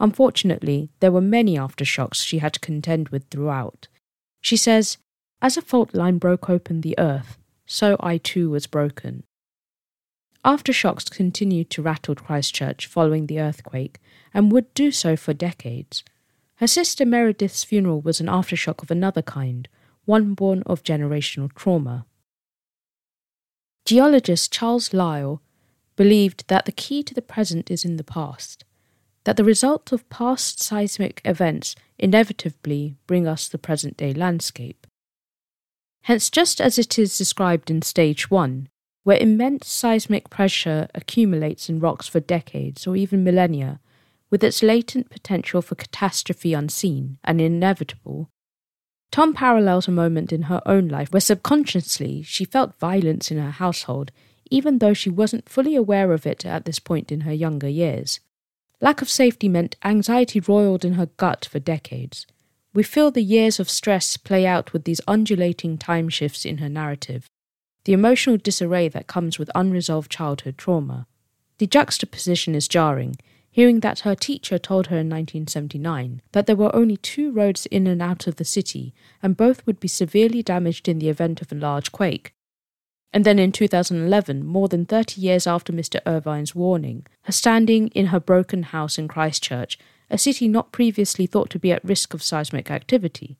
Unfortunately, 0.00 0.90
there 1.00 1.12
were 1.12 1.20
many 1.20 1.56
aftershocks 1.56 2.24
she 2.24 2.38
had 2.38 2.52
to 2.54 2.60
contend 2.60 3.10
with 3.10 3.24
throughout. 3.30 3.88
She 4.40 4.56
says, 4.56 4.98
As 5.40 5.56
a 5.56 5.62
fault 5.62 5.94
line 5.94 6.18
broke 6.18 6.50
open 6.50 6.80
the 6.80 6.98
earth, 6.98 7.38
so 7.66 7.96
I 8.00 8.18
too 8.18 8.50
was 8.50 8.66
broken. 8.66 9.24
Aftershocks 10.44 11.10
continued 11.10 11.70
to 11.70 11.82
rattle 11.82 12.14
Christchurch 12.14 12.86
following 12.86 13.26
the 13.26 13.40
earthquake 13.40 13.98
and 14.34 14.52
would 14.52 14.72
do 14.74 14.90
so 14.90 15.16
for 15.16 15.32
decades. 15.32 16.04
Her 16.56 16.66
sister 16.66 17.06
Meredith's 17.06 17.64
funeral 17.64 18.02
was 18.02 18.20
an 18.20 18.26
aftershock 18.26 18.82
of 18.82 18.90
another 18.90 19.22
kind, 19.22 19.68
one 20.04 20.34
born 20.34 20.62
of 20.66 20.82
generational 20.82 21.52
trauma. 21.54 22.04
Geologist 23.86 24.52
Charles 24.52 24.92
Lyell 24.92 25.40
believed 25.96 26.46
that 26.48 26.66
the 26.66 26.72
key 26.72 27.02
to 27.02 27.14
the 27.14 27.22
present 27.22 27.70
is 27.70 27.84
in 27.84 27.96
the 27.96 28.04
past, 28.04 28.64
that 29.24 29.36
the 29.36 29.44
result 29.44 29.92
of 29.92 30.08
past 30.08 30.62
seismic 30.62 31.20
events 31.24 31.74
inevitably 31.98 32.96
bring 33.06 33.26
us 33.26 33.48
the 33.48 33.58
present 33.58 33.96
day 33.96 34.12
landscape. 34.12 34.86
Hence, 36.02 36.28
just 36.28 36.60
as 36.60 36.78
it 36.78 36.98
is 36.98 37.16
described 37.16 37.70
in 37.70 37.80
Stage 37.80 38.30
1, 38.30 38.68
where 39.04 39.16
immense 39.18 39.68
seismic 39.68 40.28
pressure 40.30 40.88
accumulates 40.94 41.68
in 41.68 41.80
rocks 41.80 42.06
for 42.06 42.20
decades 42.20 42.86
or 42.86 42.96
even 42.96 43.24
millennia, 43.24 43.80
with 44.30 44.44
its 44.44 44.62
latent 44.62 45.10
potential 45.10 45.62
for 45.62 45.74
catastrophe 45.74 46.52
unseen 46.52 47.18
and 47.24 47.40
inevitable. 47.40 48.28
Tom 49.10 49.32
parallels 49.32 49.86
a 49.86 49.92
moment 49.92 50.32
in 50.32 50.42
her 50.42 50.60
own 50.66 50.88
life 50.88 51.12
where 51.12 51.20
subconsciously 51.20 52.22
she 52.22 52.44
felt 52.44 52.78
violence 52.80 53.30
in 53.30 53.38
her 53.38 53.52
household, 53.52 54.10
even 54.50 54.78
though 54.78 54.92
she 54.92 55.08
wasn't 55.08 55.48
fully 55.48 55.76
aware 55.76 56.12
of 56.12 56.26
it 56.26 56.44
at 56.44 56.64
this 56.64 56.78
point 56.78 57.12
in 57.12 57.20
her 57.20 57.32
younger 57.32 57.68
years. 57.68 58.20
Lack 58.84 59.00
of 59.00 59.08
safety 59.08 59.48
meant 59.48 59.76
anxiety 59.82 60.40
roiled 60.40 60.84
in 60.84 60.92
her 60.92 61.06
gut 61.16 61.48
for 61.50 61.58
decades. 61.58 62.26
We 62.74 62.82
feel 62.82 63.10
the 63.10 63.22
years 63.22 63.58
of 63.58 63.70
stress 63.70 64.18
play 64.18 64.44
out 64.44 64.74
with 64.74 64.84
these 64.84 65.00
undulating 65.08 65.78
time 65.78 66.10
shifts 66.10 66.44
in 66.44 66.58
her 66.58 66.68
narrative 66.68 67.26
the 67.86 67.94
emotional 67.94 68.36
disarray 68.36 68.88
that 68.88 69.06
comes 69.06 69.38
with 69.38 69.50
unresolved 69.54 70.10
childhood 70.10 70.58
trauma. 70.58 71.06
The 71.58 71.66
juxtaposition 71.66 72.54
is 72.54 72.68
jarring, 72.68 73.16
hearing 73.50 73.80
that 73.80 74.00
her 74.00 74.14
teacher 74.14 74.58
told 74.58 74.88
her 74.88 74.96
in 74.96 75.08
1979 75.08 76.20
that 76.32 76.46
there 76.46 76.56
were 76.56 76.74
only 76.76 76.98
two 76.98 77.32
roads 77.32 77.64
in 77.66 77.86
and 77.86 78.02
out 78.02 78.26
of 78.26 78.36
the 78.36 78.44
city, 78.44 78.92
and 79.22 79.34
both 79.36 79.66
would 79.66 79.80
be 79.80 79.88
severely 79.88 80.42
damaged 80.42 80.88
in 80.88 80.98
the 80.98 81.08
event 81.08 81.40
of 81.40 81.50
a 81.50 81.54
large 81.54 81.90
quake. 81.90 82.33
And 83.14 83.24
then 83.24 83.38
in 83.38 83.52
2011, 83.52 84.44
more 84.44 84.66
than 84.66 84.84
30 84.84 85.20
years 85.20 85.46
after 85.46 85.72
Mr. 85.72 86.00
Irvine's 86.04 86.54
warning, 86.54 87.06
her 87.22 87.32
standing 87.32 87.86
in 87.88 88.06
her 88.06 88.18
broken 88.18 88.64
house 88.64 88.98
in 88.98 89.06
Christchurch, 89.06 89.78
a 90.10 90.18
city 90.18 90.48
not 90.48 90.72
previously 90.72 91.26
thought 91.26 91.48
to 91.50 91.60
be 91.60 91.70
at 91.70 91.84
risk 91.84 92.12
of 92.12 92.24
seismic 92.24 92.72
activity. 92.72 93.38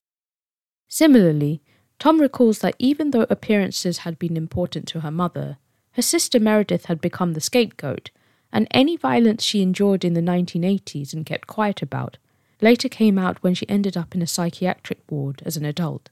Similarly, 0.88 1.60
Tom 1.98 2.20
recalls 2.20 2.60
that 2.60 2.76
even 2.78 3.10
though 3.10 3.26
appearances 3.28 3.98
had 3.98 4.16
been 4.16 4.36
important 4.36 4.86
to 4.88 5.00
her 5.00 5.10
mother, 5.10 5.58
her 5.94 6.02
sister 6.02 6.38
Meredith 6.38 6.84
had 6.84 7.00
become 7.00 7.32
the 7.32 7.40
scapegoat, 7.40 8.12
and 8.52 8.68
any 8.70 8.96
violence 8.96 9.42
she 9.42 9.60
endured 9.60 10.04
in 10.04 10.14
the 10.14 10.20
1980s 10.20 11.12
and 11.12 11.26
kept 11.26 11.48
quiet 11.48 11.82
about 11.82 12.16
later 12.60 12.88
came 12.88 13.18
out 13.18 13.42
when 13.42 13.54
she 13.54 13.68
ended 13.68 13.96
up 13.96 14.14
in 14.14 14.22
a 14.22 14.26
psychiatric 14.26 15.00
ward 15.10 15.42
as 15.44 15.56
an 15.56 15.64
adult. 15.64 16.10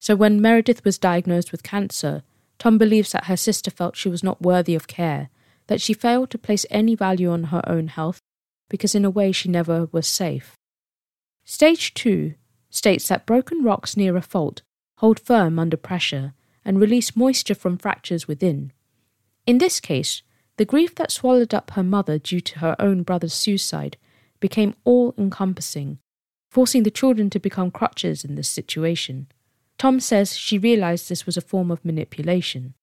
So 0.00 0.14
when 0.14 0.40
Meredith 0.40 0.84
was 0.84 0.98
diagnosed 0.98 1.50
with 1.50 1.64
cancer, 1.64 2.22
Tom 2.58 2.78
believes 2.78 3.12
that 3.12 3.24
her 3.24 3.36
sister 3.36 3.70
felt 3.70 3.96
she 3.96 4.08
was 4.08 4.22
not 4.22 4.42
worthy 4.42 4.74
of 4.74 4.86
care, 4.86 5.30
that 5.66 5.80
she 5.80 5.94
failed 5.94 6.30
to 6.30 6.38
place 6.38 6.66
any 6.70 6.94
value 6.94 7.30
on 7.30 7.44
her 7.44 7.62
own 7.66 7.88
health, 7.88 8.20
because 8.68 8.94
in 8.94 9.04
a 9.04 9.10
way 9.10 9.32
she 9.32 9.48
never 9.48 9.88
was 9.92 10.06
safe. 10.06 10.54
Stage 11.44 11.94
2 11.94 12.34
states 12.70 13.08
that 13.08 13.26
broken 13.26 13.62
rocks 13.62 13.96
near 13.96 14.16
a 14.16 14.22
fault 14.22 14.62
hold 15.02 15.18
firm 15.18 15.58
under 15.58 15.76
pressure, 15.76 16.32
and 16.64 16.80
release 16.80 17.16
moisture 17.16 17.56
from 17.56 17.76
fractures 17.76 18.28
within. 18.28 18.70
In 19.48 19.58
this 19.58 19.80
case, 19.80 20.22
the 20.58 20.64
grief 20.64 20.94
that 20.94 21.10
swallowed 21.10 21.52
up 21.52 21.72
her 21.72 21.82
mother 21.82 22.20
due 22.20 22.40
to 22.40 22.60
her 22.60 22.76
own 22.78 23.02
brother's 23.02 23.34
suicide 23.34 23.96
became 24.38 24.76
all 24.84 25.12
encompassing, 25.18 25.98
forcing 26.48 26.84
the 26.84 26.90
children 26.90 27.30
to 27.30 27.40
become 27.40 27.72
crutches 27.72 28.24
in 28.24 28.36
this 28.36 28.48
situation. 28.48 29.26
Tom 29.82 29.98
says 29.98 30.36
she 30.36 30.58
realized 30.58 31.08
this 31.08 31.26
was 31.26 31.36
a 31.36 31.40
form 31.40 31.68
of 31.68 31.84
manipulation. 31.84 32.74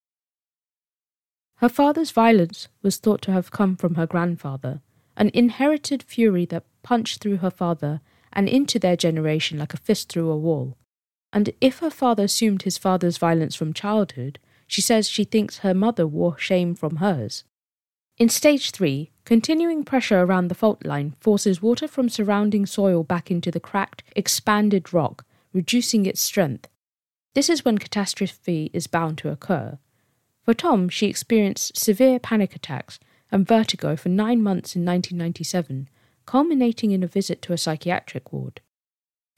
Her 1.60 1.70
father's 1.70 2.12
violence 2.12 2.68
was 2.82 2.98
thought 2.98 3.22
to 3.22 3.32
have 3.32 3.52
come 3.52 3.78
from 3.78 3.96
her 3.96 4.06
grandfather, 4.06 4.82
an 5.16 5.32
inherited 5.34 6.04
fury 6.04 6.46
that 6.48 6.66
punched 6.84 7.22
through 7.22 7.38
her 7.38 7.50
father 7.50 8.02
and 8.34 8.50
into 8.50 8.80
their 8.80 8.98
generation 8.98 9.58
like 9.58 9.74
a 9.74 9.78
fist 9.78 10.12
through 10.12 10.30
a 10.30 10.36
wall. 10.36 10.76
And 11.32 11.52
if 11.62 11.80
her 11.80 11.90
father 11.90 12.24
assumed 12.24 12.64
his 12.64 12.78
father's 12.78 13.18
violence 13.18 13.56
from 13.56 13.72
childhood, 13.72 14.38
she 14.68 14.82
says 14.82 15.08
she 15.08 15.24
thinks 15.24 15.60
her 15.60 15.74
mother 15.74 16.06
wore 16.06 16.38
shame 16.38 16.76
from 16.76 16.98
hers. 16.98 17.46
In 18.18 18.28
stage 18.28 18.72
3, 18.72 19.10
continuing 19.24 19.86
pressure 19.86 20.20
around 20.20 20.50
the 20.50 20.54
fault 20.54 20.86
line 20.86 21.16
forces 21.18 21.62
water 21.62 21.88
from 21.88 22.10
surrounding 22.10 22.66
soil 22.66 23.06
back 23.06 23.32
into 23.32 23.52
the 23.52 23.62
cracked, 23.62 24.04
expanded 24.18 24.92
rock, 24.92 25.24
reducing 25.54 26.06
its 26.06 26.20
strength. 26.20 26.68
This 27.36 27.50
is 27.50 27.64
when 27.64 27.78
catastrophe 27.78 28.72
is 28.74 28.88
bound 28.88 29.18
to 29.20 29.30
occur. 29.30 29.78
For 30.44 30.54
Tom, 30.54 30.90
she 30.90 31.08
experienced 31.08 31.78
severe 31.78 32.20
panic 32.20 32.56
attacks 32.56 33.00
and 33.32 33.48
vertigo 33.48 33.96
for 33.96 34.10
nine 34.10 34.42
months 34.42 34.76
in 34.76 34.84
1997, 34.84 35.90
culminating 36.26 36.92
in 36.92 37.04
a 37.04 37.08
visit 37.08 37.42
to 37.44 37.54
a 37.54 37.58
psychiatric 37.58 38.34
ward. 38.34 38.62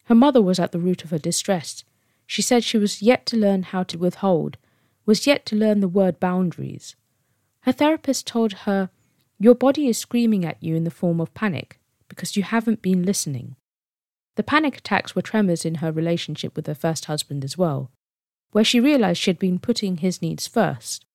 Her 0.06 0.16
mother 0.16 0.42
was 0.42 0.60
at 0.60 0.72
the 0.72 0.80
root 0.80 1.04
of 1.04 1.10
her 1.10 1.18
distress. 1.18 1.84
She 2.26 2.42
said 2.42 2.64
she 2.64 2.78
was 2.78 3.02
yet 3.02 3.26
to 3.28 3.38
learn 3.38 3.64
how 3.64 3.84
to 3.84 3.98
withhold, 3.98 4.58
was 5.06 5.28
yet 5.28 5.46
to 5.48 5.56
learn 5.56 5.82
the 5.82 5.88
word 5.88 6.20
boundaries. 6.20 6.96
Her 7.62 7.72
therapist 7.72 8.26
told 8.26 8.54
her, 8.54 8.90
Your 9.40 9.56
body 9.56 9.88
is 9.88 9.98
screaming 9.98 10.46
at 10.46 10.62
you 10.64 10.76
in 10.76 10.86
the 10.86 10.92
form 10.92 11.20
of 11.20 11.34
panic 11.34 11.80
because 12.08 12.36
you 12.36 12.44
haven't 12.44 12.82
been 12.82 13.04
listening. 13.04 13.56
The 14.36 14.44
panic 14.44 14.78
attacks 14.78 15.16
were 15.16 15.22
tremors 15.22 15.66
in 15.66 15.76
her 15.76 15.92
relationship 15.92 16.56
with 16.56 16.68
her 16.68 16.76
first 16.76 17.06
husband 17.06 17.44
as 17.44 17.58
well, 17.58 17.92
where 18.52 18.64
she 18.64 18.80
realized 18.80 19.20
she 19.20 19.30
had 19.30 19.40
been 19.40 19.60
putting 19.60 19.98
his 19.98 20.22
needs 20.22 20.48
first. 20.48 21.06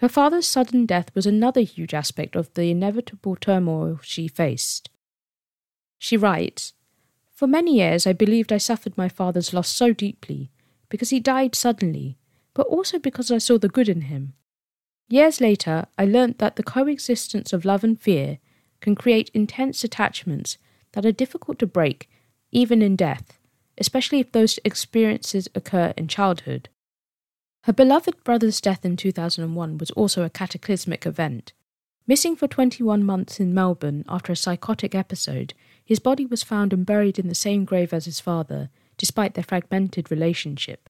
Her 0.00 0.08
father's 0.08 0.46
sudden 0.46 0.86
death 0.86 1.14
was 1.14 1.26
another 1.26 1.62
huge 1.62 1.94
aspect 1.94 2.36
of 2.36 2.52
the 2.54 2.70
inevitable 2.70 3.36
turmoil 3.36 4.00
she 4.02 4.28
faced. 4.28 4.90
She 5.98 6.16
writes, 6.16 6.74
for 7.34 7.48
many 7.48 7.76
years, 7.78 8.06
I 8.06 8.12
believed 8.12 8.52
I 8.52 8.58
suffered 8.58 8.96
my 8.96 9.08
father's 9.08 9.52
loss 9.52 9.68
so 9.68 9.92
deeply, 9.92 10.52
because 10.88 11.10
he 11.10 11.18
died 11.18 11.56
suddenly, 11.56 12.16
but 12.54 12.66
also 12.68 12.98
because 12.98 13.30
I 13.30 13.38
saw 13.38 13.58
the 13.58 13.68
good 13.68 13.88
in 13.88 14.02
him. 14.02 14.34
Years 15.08 15.40
later, 15.40 15.86
I 15.98 16.04
learnt 16.04 16.38
that 16.38 16.54
the 16.56 16.62
coexistence 16.62 17.52
of 17.52 17.64
love 17.64 17.82
and 17.82 18.00
fear 18.00 18.38
can 18.80 18.94
create 18.94 19.30
intense 19.34 19.82
attachments 19.82 20.58
that 20.94 21.06
are 21.06 21.12
difficult 21.12 21.58
to 21.58 21.66
break, 21.66 22.08
even 22.50 22.82
in 22.82 22.96
death, 22.96 23.38
especially 23.78 24.20
if 24.20 24.32
those 24.32 24.58
experiences 24.64 25.48
occur 25.54 25.92
in 25.96 26.08
childhood. 26.08 26.68
Her 27.64 27.72
beloved 27.72 28.22
brother's 28.24 28.60
death 28.60 28.84
in 28.84 28.96
2001 28.96 29.78
was 29.78 29.90
also 29.92 30.22
a 30.22 30.30
cataclysmic 30.30 31.06
event. 31.06 31.52
Missing 32.06 32.36
for 32.36 32.46
21 32.46 33.02
months 33.04 33.40
in 33.40 33.54
Melbourne 33.54 34.04
after 34.08 34.32
a 34.32 34.36
psychotic 34.36 34.94
episode, 34.94 35.54
his 35.84 35.98
body 35.98 36.26
was 36.26 36.42
found 36.42 36.72
and 36.72 36.84
buried 36.84 37.18
in 37.18 37.28
the 37.28 37.34
same 37.34 37.64
grave 37.64 37.92
as 37.92 38.04
his 38.04 38.20
father, 38.20 38.70
despite 38.98 39.34
their 39.34 39.44
fragmented 39.44 40.10
relationship. 40.10 40.88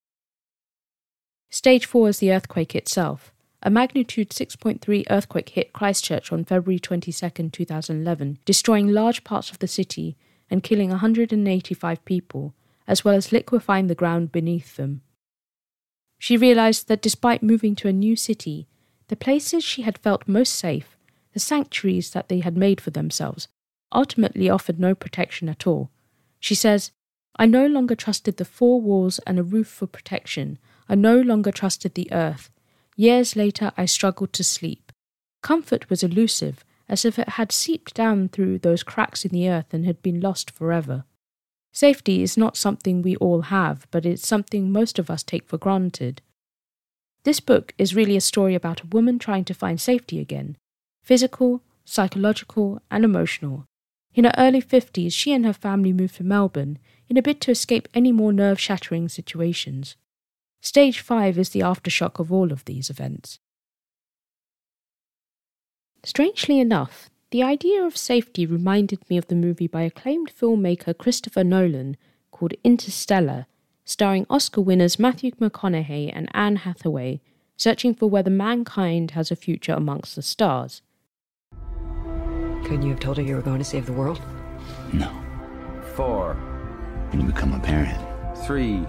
Stage 1.51 1.87
4 1.87 2.09
is 2.09 2.19
the 2.19 2.33
earthquake 2.33 2.75
itself. 2.75 3.34
A 3.67 3.71
magnitude 3.71 4.29
6.3 4.29 5.05
earthquake 5.09 5.49
hit 5.49 5.73
Christchurch 5.73 6.31
on 6.31 6.45
February 6.45 6.79
22, 6.79 7.49
2011, 7.49 8.39
destroying 8.45 8.89
large 8.89 9.25
parts 9.25 9.51
of 9.51 9.59
the 9.59 9.67
city 9.67 10.19
and 10.51 10.63
killing 10.63 10.91
185 10.91 12.05
people, 12.05 12.55
as 12.87 13.07
well 13.07 13.15
as 13.15 13.33
liquefying 13.33 13.87
the 13.87 13.95
ground 13.95 14.31
beneath 14.31 14.77
them. 14.77 15.01
She 16.19 16.37
realized 16.37 16.89
that 16.89 17.01
despite 17.01 17.43
moving 17.43 17.75
to 17.77 17.89
a 17.89 17.93
new 17.93 18.17
city, 18.17 18.69
the 19.09 19.17
places 19.17 19.65
she 19.65 19.81
had 19.81 19.97
felt 19.97 20.29
most 20.29 20.55
safe, 20.55 20.99
the 21.33 21.41
sanctuaries 21.41 22.11
that 22.11 22.29
they 22.29 22.41
had 22.41 22.59
made 22.59 22.83
for 22.83 22.91
themselves, 22.91 23.49
ultimately 23.93 24.51
offered 24.51 24.79
no 24.79 24.95
protection 24.95 25.49
at 25.49 25.67
all. 25.67 25.91
She 26.39 26.55
says, 26.55 26.93
I 27.37 27.47
no 27.47 27.67
longer 27.67 27.95
trusted 27.95 28.37
the 28.37 28.45
four 28.45 28.83
walls 28.83 29.21
and 29.21 29.39
a 29.39 29.43
roof 29.43 29.69
for 29.69 29.87
protection. 29.87 30.59
I 30.87 30.97
no 30.97 31.19
longer 31.19 31.51
trusted 31.51 31.95
the 31.95 32.13
earth. 32.13 32.51
Years 32.97 33.35
later, 33.35 33.73
I 33.77 33.87
struggled 33.87 34.33
to 34.35 34.45
sleep. 34.45 34.93
Comfort 35.43 35.91
was 35.91 36.03
elusive, 36.03 36.65
as 36.89 37.05
if 37.05 37.19
it 37.19 37.31
had 37.31 37.51
seeped 37.51 37.95
down 37.95 38.29
through 38.29 38.59
those 38.59 38.83
cracks 38.83 39.25
in 39.25 39.33
the 39.33 39.49
earth 39.49 39.73
and 39.75 39.85
had 39.85 40.03
been 40.03 40.21
lost 40.21 40.51
forever. 40.51 41.05
Safety 41.73 42.23
is 42.23 42.37
not 42.37 42.57
something 42.57 43.03
we 43.03 43.17
all 43.17 43.43
have, 43.43 43.89
but 43.91 44.07
it's 44.07 44.27
something 44.27 44.71
most 44.71 44.99
of 44.99 45.11
us 45.11 45.25
take 45.25 45.45
for 45.45 45.59
granted. 45.59 46.23
This 47.25 47.41
book 47.41 47.75
is 47.79 47.97
really 47.97 48.17
a 48.17 48.21
story 48.21 48.55
about 48.55 48.83
a 48.83 48.87
woman 48.87 49.19
trying 49.19 49.45
to 49.47 49.55
find 49.55 49.81
safety 49.81 50.21
again 50.21 50.57
physical, 51.03 51.63
psychological, 51.85 52.81
and 52.91 53.05
emotional. 53.05 53.67
In 54.15 54.25
her 54.25 54.33
early 54.39 54.63
50s, 54.63 55.13
she 55.13 55.33
and 55.33 55.45
her 55.45 55.53
family 55.53 55.93
moved 55.93 56.17
to 56.17 56.25
Melbourne 56.25 56.79
in 57.09 57.19
a 57.19 57.23
bid 57.23 57.41
to 57.43 57.51
escape 57.51 57.89
any 57.93 58.13
more 58.13 58.33
nerve 58.33 58.59
shattering 58.59 59.09
situations. 59.09 59.97
Stage 60.65 61.01
5 61.01 61.39
is 61.39 61.51
the 61.51 61.61
aftershock 61.61 62.19
of 62.19 62.33
all 62.33 62.51
of 62.51 62.65
these 62.65 62.89
events. 62.89 63.39
Strangely 66.03 66.59
enough, 66.59 67.11
the 67.31 67.43
idea 67.43 67.85
of 67.85 67.99
safety 67.99 68.47
reminded 68.47 68.99
me 69.11 69.19
of 69.19 69.27
the 69.27 69.35
movie 69.35 69.67
by 69.67 69.83
acclaimed 69.83 70.33
filmmaker 70.35 70.97
Christopher 70.97 71.45
Nolan 71.45 71.99
called 72.31 72.55
Interstellar, 72.65 73.45
starring 73.85 74.25
Oscar 74.31 74.63
winners 74.63 74.99
Matthew 74.99 75.33
McConaughey 75.33 76.11
and 76.15 76.31
Anne 76.33 76.57
Hathaway, 76.57 77.21
searching 77.59 77.95
for 77.95 78.09
whether 78.09 78.31
mankind 78.31 79.11
has 79.11 79.31
a 79.31 79.37
future 79.37 79.75
amongst 79.75 80.17
the 80.17 80.23
stars. 80.23 80.81
Couldn't 82.63 82.85
you 82.85 82.91
have 82.93 83.01
told 83.01 83.19
her 83.19 83.23
you 83.23 83.37
were 83.37 83.43
going 83.43 83.59
to 83.59 83.65
save 83.65 83.85
the 83.85 83.93
world? 83.93 84.19
No. 84.95 85.13
Four. 85.95 86.35
When 87.11 87.21
you 87.21 87.27
become 87.27 87.53
a 87.53 87.61
parent, 87.61 88.01
Three. 88.47 88.85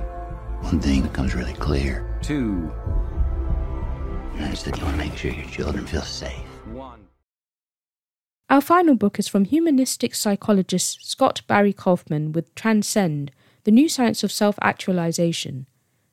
One 0.66 0.80
thing 0.80 1.04
becomes 1.04 1.36
really 1.36 1.54
clear. 1.54 2.18
Two. 2.24 2.72
And 4.34 4.46
that's 4.46 4.64
that 4.64 4.76
you 4.78 4.84
want 4.84 4.98
to 4.98 5.06
make 5.06 5.16
sure 5.16 5.32
your 5.32 5.46
children 5.46 5.86
feel 5.86 6.02
safe. 6.02 6.44
One. 6.66 7.08
Our 8.50 8.62
final 8.62 8.96
book 8.96 9.20
is 9.20 9.28
from 9.28 9.46
humanistic 9.46 10.16
psychologist 10.16 11.08
Scott 11.08 11.42
Barry 11.46 11.72
Kaufman 11.72 12.32
with 12.32 12.54
Transcend, 12.56 13.32
the 13.64 13.72
new 13.72 13.88
science 13.88 14.24
of 14.24 14.32
self 14.32 14.58
actualization. 14.60 15.68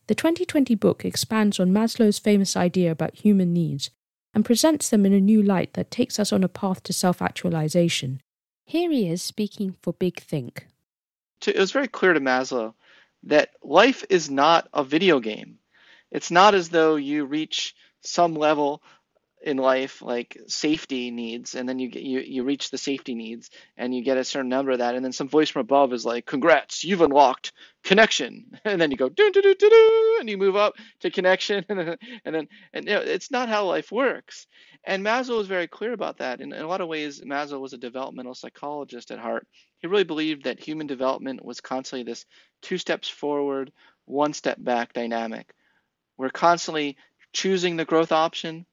The 0.06 0.14
2020 0.14 0.74
book 0.74 1.02
expands 1.02 1.58
on 1.58 1.70
Maslow's 1.70 2.18
famous 2.18 2.54
idea 2.54 2.90
about 2.90 3.14
human 3.14 3.54
needs 3.54 3.88
and 4.34 4.44
presents 4.44 4.90
them 4.90 5.06
in 5.06 5.14
a 5.14 5.20
new 5.20 5.42
light 5.42 5.72
that 5.74 5.90
takes 5.90 6.18
us 6.18 6.30
on 6.30 6.44
a 6.44 6.48
path 6.48 6.82
to 6.82 6.92
self 6.92 7.22
actualization. 7.22 8.20
Here 8.66 8.90
he 8.90 9.08
is 9.08 9.22
speaking 9.22 9.76
for 9.80 9.94
Big 9.94 10.20
Think. 10.20 10.66
it 11.46 11.56
was 11.56 11.72
very 11.72 11.88
clear 11.88 12.12
to 12.12 12.20
Maslow 12.20 12.74
that 13.24 13.50
life 13.62 14.04
is 14.10 14.30
not 14.30 14.68
a 14.72 14.84
video 14.84 15.20
game. 15.20 15.58
It's 16.10 16.30
not 16.30 16.54
as 16.54 16.68
though 16.68 16.96
you 16.96 17.24
reach 17.24 17.74
some 18.02 18.34
level 18.34 18.82
in 19.42 19.56
life 19.56 20.02
like 20.02 20.38
safety 20.46 21.10
needs 21.10 21.54
and 21.54 21.68
then 21.68 21.78
you 21.78 21.88
get 21.88 22.02
you, 22.02 22.20
you 22.20 22.44
reach 22.44 22.70
the 22.70 22.78
safety 22.78 23.14
needs 23.14 23.50
and 23.76 23.94
you 23.94 24.04
get 24.04 24.16
a 24.16 24.24
certain 24.24 24.48
number 24.48 24.70
of 24.70 24.78
that 24.78 24.94
and 24.94 25.04
then 25.04 25.12
some 25.12 25.28
voice 25.28 25.48
from 25.48 25.60
above 25.60 25.92
is 25.92 26.06
like 26.06 26.24
congrats 26.24 26.84
you've 26.84 27.00
unlocked 27.00 27.52
connection. 27.82 28.44
And 28.64 28.80
then 28.80 28.90
you 28.90 28.96
go 28.96 29.08
do 29.08 29.30
do 29.32 29.42
do 29.42 29.54
do 29.54 30.16
and 30.20 30.30
you 30.30 30.38
move 30.38 30.54
up 30.56 30.74
to 31.00 31.10
connection. 31.10 31.64
And 31.68 31.78
then 31.78 31.96
and 32.24 32.34
then 32.34 32.48
and 32.72 32.86
you 32.86 32.92
know, 32.92 33.00
it's 33.00 33.30
not 33.30 33.48
how 33.48 33.66
life 33.66 33.90
works. 33.90 34.46
And 34.84 35.04
Maslow 35.04 35.38
was 35.38 35.48
very 35.48 35.66
clear 35.66 35.92
about 35.92 36.18
that. 36.18 36.40
In, 36.40 36.52
in 36.52 36.62
a 36.62 36.68
lot 36.68 36.80
of 36.80 36.88
ways 36.88 37.20
Maslow 37.20 37.60
was 37.60 37.72
a 37.72 37.78
developmental 37.78 38.34
psychologist 38.34 39.10
at 39.10 39.18
heart. 39.18 39.46
He 39.78 39.88
really 39.88 40.04
believed 40.04 40.44
that 40.44 40.60
human 40.60 40.86
development 40.86 41.44
was 41.44 41.60
constantly 41.60 42.04
this 42.04 42.24
two 42.62 42.78
steps 42.78 43.08
forward 43.08 43.72
one 44.04 44.32
step 44.32 44.58
back 44.60 44.92
dynamic. 44.92 45.52
We're 46.16 46.30
constantly 46.30 46.96
choosing 47.32 47.76
the 47.76 47.84
growth 47.84 48.12
option 48.12 48.66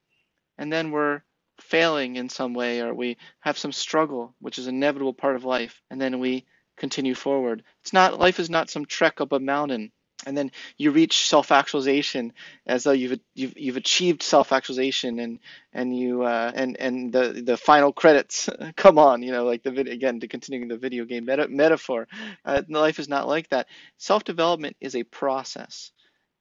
and 0.60 0.72
then 0.72 0.91
we're 0.91 1.22
failing 1.60 2.17
in 2.17 2.30
some 2.30 2.54
way 2.54 2.82
or 2.82 2.93
we 2.93 3.17
have 3.39 3.58
some 3.58 3.72
struggle 3.72 4.36
which 4.39 4.60
is 4.60 4.67
an 4.67 4.76
inevitable 4.76 5.13
part 5.13 5.36
of 5.36 5.43
life 5.43 5.82
and 5.89 6.00
then 6.00 6.19
we 6.19 6.45
continue 6.78 7.15
forward. 7.15 7.63
It's 7.82 7.93
not 7.93 8.19
life 8.19 8.39
is 8.39 8.50
not 8.50 8.69
some 8.69 8.86
trek 8.86 9.22
up 9.22 9.32
a 9.32 9.39
mountain 9.39 9.91
and 10.26 10.38
then 10.38 10.52
you 10.78 10.91
reach 10.91 11.30
self-actualization 11.30 12.34
as 12.67 12.84
though 12.84 12.91
you've 12.91 13.19
you've, 13.36 13.58
you've 13.58 13.78
achieved 13.78 14.22
self-actualization 14.22 15.19
and 15.19 15.39
and 15.74 15.98
you 15.98 16.24
uh, 16.24 16.52
and 16.54 16.78
and 16.78 17.13
the 17.13 17.41
the 17.45 17.58
final 17.58 17.93
credits 17.93 18.50
come 18.76 18.98
on 19.00 19.24
you 19.24 19.32
know 19.32 19.45
like 19.45 19.63
the 19.63 19.72
video 19.72 19.93
again 19.93 20.19
to 20.19 20.28
continuing 20.28 20.67
the 20.67 20.78
video 20.78 21.06
game 21.06 21.26
meta- 21.26 21.48
metaphor. 21.48 22.08
Uh, 22.43 22.62
life 22.69 23.00
is 23.00 23.08
not 23.08 23.28
like 23.28 23.48
that. 23.50 23.67
Self-development 23.98 24.76
is 24.82 24.95
a 24.95 25.04
process 25.04 25.91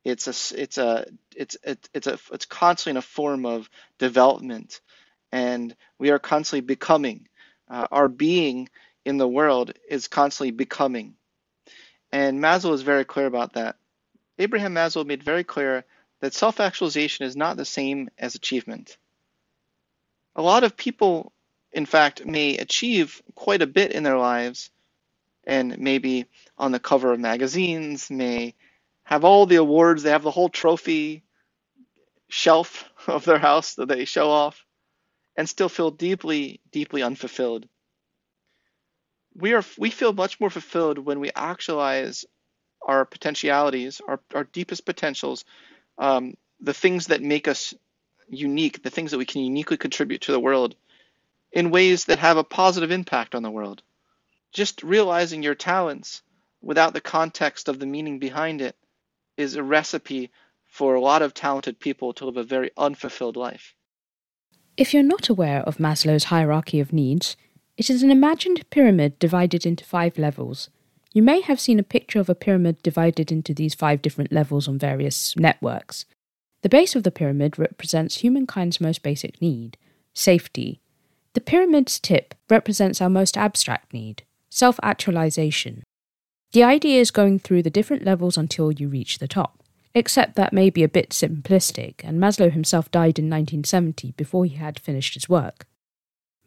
it's 0.05 0.27
a 0.27 0.63
it's 0.63 0.79
a 0.79 1.07
it's 1.37 1.57
it's 1.65 1.89
it's 1.95 2.07
a 2.07 2.19
it's 2.33 2.47
constantly 2.47 2.93
in 2.93 2.97
a 2.99 3.03
form 3.03 3.47
of 3.47 3.69
development. 3.99 4.81
And 5.33 5.75
we 5.99 6.11
are 6.11 6.19
constantly 6.19 6.63
becoming. 6.63 7.29
Uh, 7.69 7.87
our 7.91 8.09
being 8.09 8.69
in 9.05 9.19
the 9.19 9.29
world 9.29 9.73
is 9.89 10.09
constantly 10.09 10.53
becoming. 10.53 11.15
And 12.13 12.41
Maslow 12.41 12.73
is 12.73 12.83
very 12.83 13.05
clear 13.05 13.27
about 13.27 13.55
that. 13.55 13.77
Abraham 14.39 14.75
Maslow 14.75 15.07
made 15.07 15.23
very 15.23 15.45
clear 15.45 15.85
that 16.21 16.35
self-actualization 16.35 17.27
is 17.27 17.37
not 17.37 17.57
the 17.57 17.65
same 17.65 18.09
as 18.19 18.35
achievement. 18.35 18.97
A 20.37 20.43
lot 20.43 20.65
of 20.65 20.77
people 20.77 21.33
in 21.73 21.87
fact 21.87 22.25
may 22.25 22.57
achieve 22.57 23.23
quite 23.35 23.63
a 23.63 23.67
bit 23.67 23.93
in 23.93 24.03
their 24.03 24.19
lives 24.19 24.71
and 25.45 25.79
maybe 25.79 26.27
on 26.59 26.73
the 26.73 26.81
cover 26.81 27.13
of 27.13 27.21
magazines 27.21 28.11
may 28.11 28.55
have 29.09 29.25
all 29.25 29.47
the 29.47 29.57
awards, 29.57 30.03
they 30.03 30.11
have 30.11 30.23
the 30.23 30.31
whole 30.31 30.51
trophy 30.51 31.25
shelf 32.29 32.85
of 33.07 33.25
their 33.25 33.39
house 33.39 33.75
that 33.77 33.89
they 33.89 34.05
show 34.05 34.29
off, 34.29 34.67
and 35.35 35.49
still 35.49 35.71
feel 35.71 35.91
deeply, 35.91 36.61
deeply 36.73 37.03
unfulfilled. 37.03 37.67
We 39.35 39.55
are 39.55 39.65
we 39.79 39.89
feel 39.89 40.13
much 40.13 40.39
more 40.39 40.51
fulfilled 40.51 40.99
when 40.99 41.21
we 41.21 41.31
actualize 41.35 42.27
our 42.83 43.07
potentialities, 43.07 44.03
our, 44.07 44.21
our 44.35 44.45
deepest 44.45 44.85
potentials, 44.85 45.47
um, 45.97 46.37
the 46.61 46.75
things 46.75 47.07
that 47.07 47.23
make 47.23 47.49
us 47.49 47.73
unique, 48.29 48.83
the 48.83 48.91
things 48.91 49.13
that 49.13 49.19
we 49.19 49.25
can 49.25 49.41
uniquely 49.41 49.79
contribute 49.79 50.21
to 50.23 50.33
the 50.33 50.41
world 50.41 50.75
in 51.51 51.71
ways 51.71 52.05
that 52.05 52.19
have 52.19 52.37
a 52.37 52.45
positive 52.45 52.91
impact 52.91 53.35
on 53.35 53.43
the 53.43 53.51
world. 53.51 53.83
Just 54.53 54.83
realizing 54.83 55.43
your 55.43 55.55
talents 55.55 56.21
without 56.61 56.93
the 56.93 57.01
context 57.01 57.69
of 57.69 57.79
the 57.79 57.87
meaning 57.87 58.19
behind 58.19 58.61
it 58.61 58.77
is 59.39 59.55
a 59.55 59.63
recipe 59.63 60.31
for 60.67 60.95
a 60.95 61.01
lot 61.01 61.23
of 61.23 61.33
talented 61.33 61.81
people 61.81 62.13
to 62.13 62.27
live 62.27 62.37
a 62.37 62.45
very 62.45 62.71
unfulfilled 62.77 63.37
life. 63.37 63.75
If 64.77 64.93
you're 64.93 65.03
not 65.03 65.29
aware 65.29 65.63
of 65.63 65.79
Maslow's 65.79 66.25
hierarchy 66.25 66.79
of 66.79 66.93
needs, 66.93 67.37
it 67.77 67.89
is 67.89 68.03
an 68.03 68.11
imagined 68.11 68.69
pyramid 68.71 69.19
divided 69.19 69.65
into 69.65 69.85
five 69.85 70.19
levels. 70.19 70.69
You 71.13 71.23
may 71.23 71.41
have 71.41 71.61
seen 71.61 71.79
a 71.79 71.85
picture 71.85 72.21
of 72.21 72.29
a 72.29 72.35
pyramid 72.35 72.83
divided 72.83 73.33
into 73.33 73.55
these 73.55 73.75
five 73.75 74.03
different 74.03 74.31
levels 74.31 74.69
on 74.69 74.79
various 74.79 75.35
networks. 75.37 76.05
The 76.63 76.69
base 76.69 76.95
of 76.95 77.03
the 77.05 77.11
pyramid 77.11 77.59
represents 77.59 78.19
humankind's 78.19 78.81
most 78.81 79.03
basic 79.03 79.41
need 79.41 79.79
safety. 80.13 80.81
The 81.35 81.41
pyramid's 81.41 82.01
tip 82.01 82.35
represents 82.51 83.01
our 83.01 83.09
most 83.09 83.37
abstract 83.37 83.93
need 83.93 84.25
self 84.51 84.79
actualization. 84.83 85.85
The 86.53 86.63
idea 86.65 87.01
is 87.01 87.11
going 87.11 87.39
through 87.39 87.63
the 87.63 87.71
different 87.71 88.05
levels 88.05 88.37
until 88.39 88.73
you 88.73 88.89
reach 88.89 89.19
the 89.19 89.29
top. 89.29 89.63
except 89.95 90.37
that 90.37 90.53
may 90.53 90.71
be 90.71 90.83
a 90.83 90.89
bit 90.89 91.11
simplistic, 91.11 92.05
and 92.05 92.21
Maslow 92.21 92.53
himself 92.53 92.91
died 92.91 93.19
in 93.19 93.25
1970 93.25 94.13
before 94.13 94.45
he 94.45 94.55
had 94.55 94.79
finished 94.79 95.15
his 95.15 95.29
work. 95.29 95.67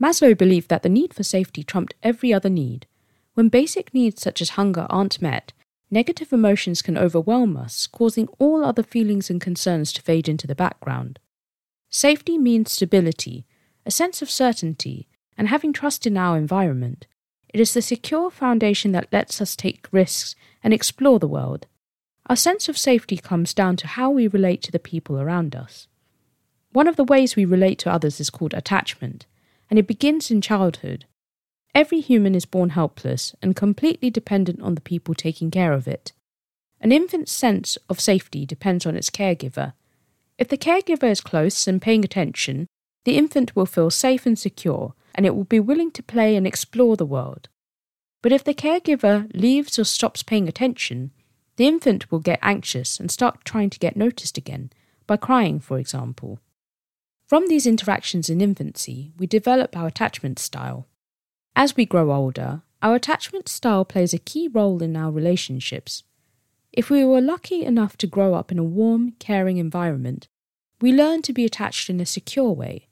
Maslow 0.01 0.37
believed 0.37 0.69
that 0.69 0.83
the 0.83 0.89
need 0.89 1.13
for 1.13 1.23
safety 1.23 1.63
trumped 1.63 1.93
every 2.01 2.33
other 2.33 2.49
need. 2.49 2.87
When 3.33 3.49
basic 3.49 3.93
needs 3.93 4.21
such 4.21 4.41
as 4.41 4.51
hunger 4.51 4.87
aren't 4.89 5.21
met, 5.21 5.53
negative 5.89 6.31
emotions 6.31 6.81
can 6.81 6.97
overwhelm 6.97 7.57
us, 7.57 7.87
causing 7.87 8.27
all 8.39 8.63
other 8.63 8.83
feelings 8.83 9.29
and 9.29 9.41
concerns 9.41 9.91
to 9.93 10.01
fade 10.01 10.29
into 10.29 10.47
the 10.47 10.55
background. 10.55 11.19
Safety 11.89 12.37
means 12.37 12.71
stability, 12.71 13.45
a 13.85 13.91
sense 13.91 14.21
of 14.21 14.29
certainty, 14.31 15.07
and 15.37 15.49
having 15.49 15.73
trust 15.73 16.07
in 16.07 16.15
our 16.15 16.37
environment. 16.37 17.07
It 17.53 17.59
is 17.59 17.73
the 17.73 17.81
secure 17.81 18.31
foundation 18.31 18.91
that 18.93 19.11
lets 19.11 19.41
us 19.41 19.55
take 19.55 19.87
risks 19.91 20.35
and 20.63 20.73
explore 20.73 21.19
the 21.19 21.27
world. 21.27 21.67
Our 22.27 22.35
sense 22.35 22.69
of 22.69 22.77
safety 22.77 23.17
comes 23.17 23.53
down 23.53 23.75
to 23.77 23.87
how 23.87 24.09
we 24.09 24.27
relate 24.27 24.61
to 24.63 24.71
the 24.71 24.79
people 24.79 25.19
around 25.19 25.55
us. 25.55 25.87
One 26.71 26.87
of 26.87 26.95
the 26.95 27.03
ways 27.03 27.35
we 27.35 27.43
relate 27.43 27.79
to 27.79 27.91
others 27.91 28.21
is 28.21 28.29
called 28.29 28.53
attachment, 28.53 29.25
and 29.69 29.77
it 29.77 29.87
begins 29.87 30.31
in 30.31 30.39
childhood. 30.39 31.05
Every 31.75 31.99
human 31.99 32.35
is 32.35 32.45
born 32.45 32.69
helpless 32.69 33.35
and 33.41 33.55
completely 33.55 34.09
dependent 34.09 34.61
on 34.61 34.75
the 34.75 34.81
people 34.81 35.13
taking 35.13 35.51
care 35.51 35.73
of 35.73 35.87
it. 35.87 36.13
An 36.79 36.91
infant's 36.91 37.31
sense 37.31 37.77
of 37.89 37.99
safety 37.99 38.45
depends 38.45 38.85
on 38.85 38.95
its 38.95 39.09
caregiver. 39.09 39.73
If 40.37 40.47
the 40.47 40.57
caregiver 40.57 41.09
is 41.09 41.21
close 41.21 41.67
and 41.67 41.81
paying 41.81 42.05
attention, 42.05 42.67
the 43.03 43.17
infant 43.17 43.55
will 43.55 43.65
feel 43.65 43.89
safe 43.89 44.25
and 44.25 44.37
secure, 44.37 44.93
and 45.15 45.26
it 45.26 45.36
will 45.36 45.45
be 45.45 45.60
willing 45.60 45.91
to 45.91 46.04
play 46.04 46.36
and 46.36 46.47
explore 46.47 46.95
the 46.95 47.06
world. 47.06 47.50
But 48.21 48.32
if 48.32 48.43
the 48.43 48.54
caregiver 48.54 49.30
leaves 49.34 49.80
or 49.80 49.84
stops 49.84 50.24
paying 50.24 50.47
attention, 50.47 51.12
the 51.56 51.67
infant 51.67 52.12
will 52.12 52.19
get 52.19 52.39
anxious 52.41 53.00
and 53.00 53.12
start 53.12 53.43
trying 53.45 53.69
to 53.71 53.80
get 53.80 53.95
noticed 53.95 54.38
again, 54.38 54.71
by 55.08 55.17
crying, 55.17 55.60
for 55.60 55.78
example. 55.78 56.39
From 57.28 57.47
these 57.47 57.65
interactions 57.65 58.30
in 58.30 58.41
infancy, 58.41 59.13
we 59.17 59.26
develop 59.26 59.76
our 59.76 59.88
attachment 59.88 60.38
style. 60.39 60.88
As 61.56 61.76
we 61.76 61.86
grow 61.86 62.12
older, 62.12 62.62
our 62.82 62.95
attachment 62.95 63.47
style 63.47 63.86
plays 63.86 64.13
a 64.13 64.19
key 64.19 64.47
role 64.47 64.82
in 64.82 64.95
our 64.95 65.12
relationships. 65.12 66.04
If 66.74 66.89
we 66.89 67.04
were 67.04 67.21
lucky 67.21 67.63
enough 67.63 67.97
to 67.97 68.08
grow 68.08 68.34
up 68.34 68.52
in 68.52 68.60
a 68.60 68.63
warm, 68.63 69.13
caring 69.19 69.58
environment, 69.58 70.28
we 70.80 70.91
learn 70.93 71.21
to 71.24 71.34
be 71.34 71.45
attached 71.45 71.89
in 71.89 72.00
a 72.00 72.06
secure 72.06 72.52
way. 72.52 72.88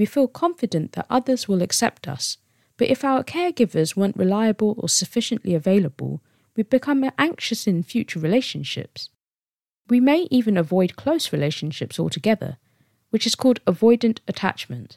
We 0.00 0.06
feel 0.06 0.28
confident 0.28 0.92
that 0.92 1.04
others 1.10 1.46
will 1.46 1.60
accept 1.60 2.08
us, 2.08 2.38
but 2.78 2.88
if 2.88 3.04
our 3.04 3.22
caregivers 3.22 3.94
weren't 3.94 4.16
reliable 4.16 4.74
or 4.78 4.88
sufficiently 4.88 5.54
available, 5.54 6.22
we 6.56 6.62
become 6.62 7.10
anxious 7.18 7.66
in 7.66 7.82
future 7.82 8.18
relationships. 8.18 9.10
We 9.90 10.00
may 10.00 10.26
even 10.30 10.56
avoid 10.56 10.96
close 10.96 11.34
relationships 11.34 12.00
altogether, 12.00 12.56
which 13.10 13.26
is 13.26 13.34
called 13.34 13.62
avoidant 13.66 14.20
attachment. 14.26 14.96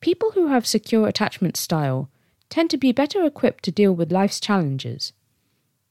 People 0.00 0.32
who 0.32 0.48
have 0.48 0.66
secure 0.66 1.06
attachment 1.06 1.56
style 1.56 2.10
tend 2.48 2.70
to 2.70 2.76
be 2.76 2.90
better 2.90 3.22
equipped 3.24 3.62
to 3.66 3.70
deal 3.70 3.92
with 3.92 4.10
life's 4.10 4.40
challenges. 4.40 5.12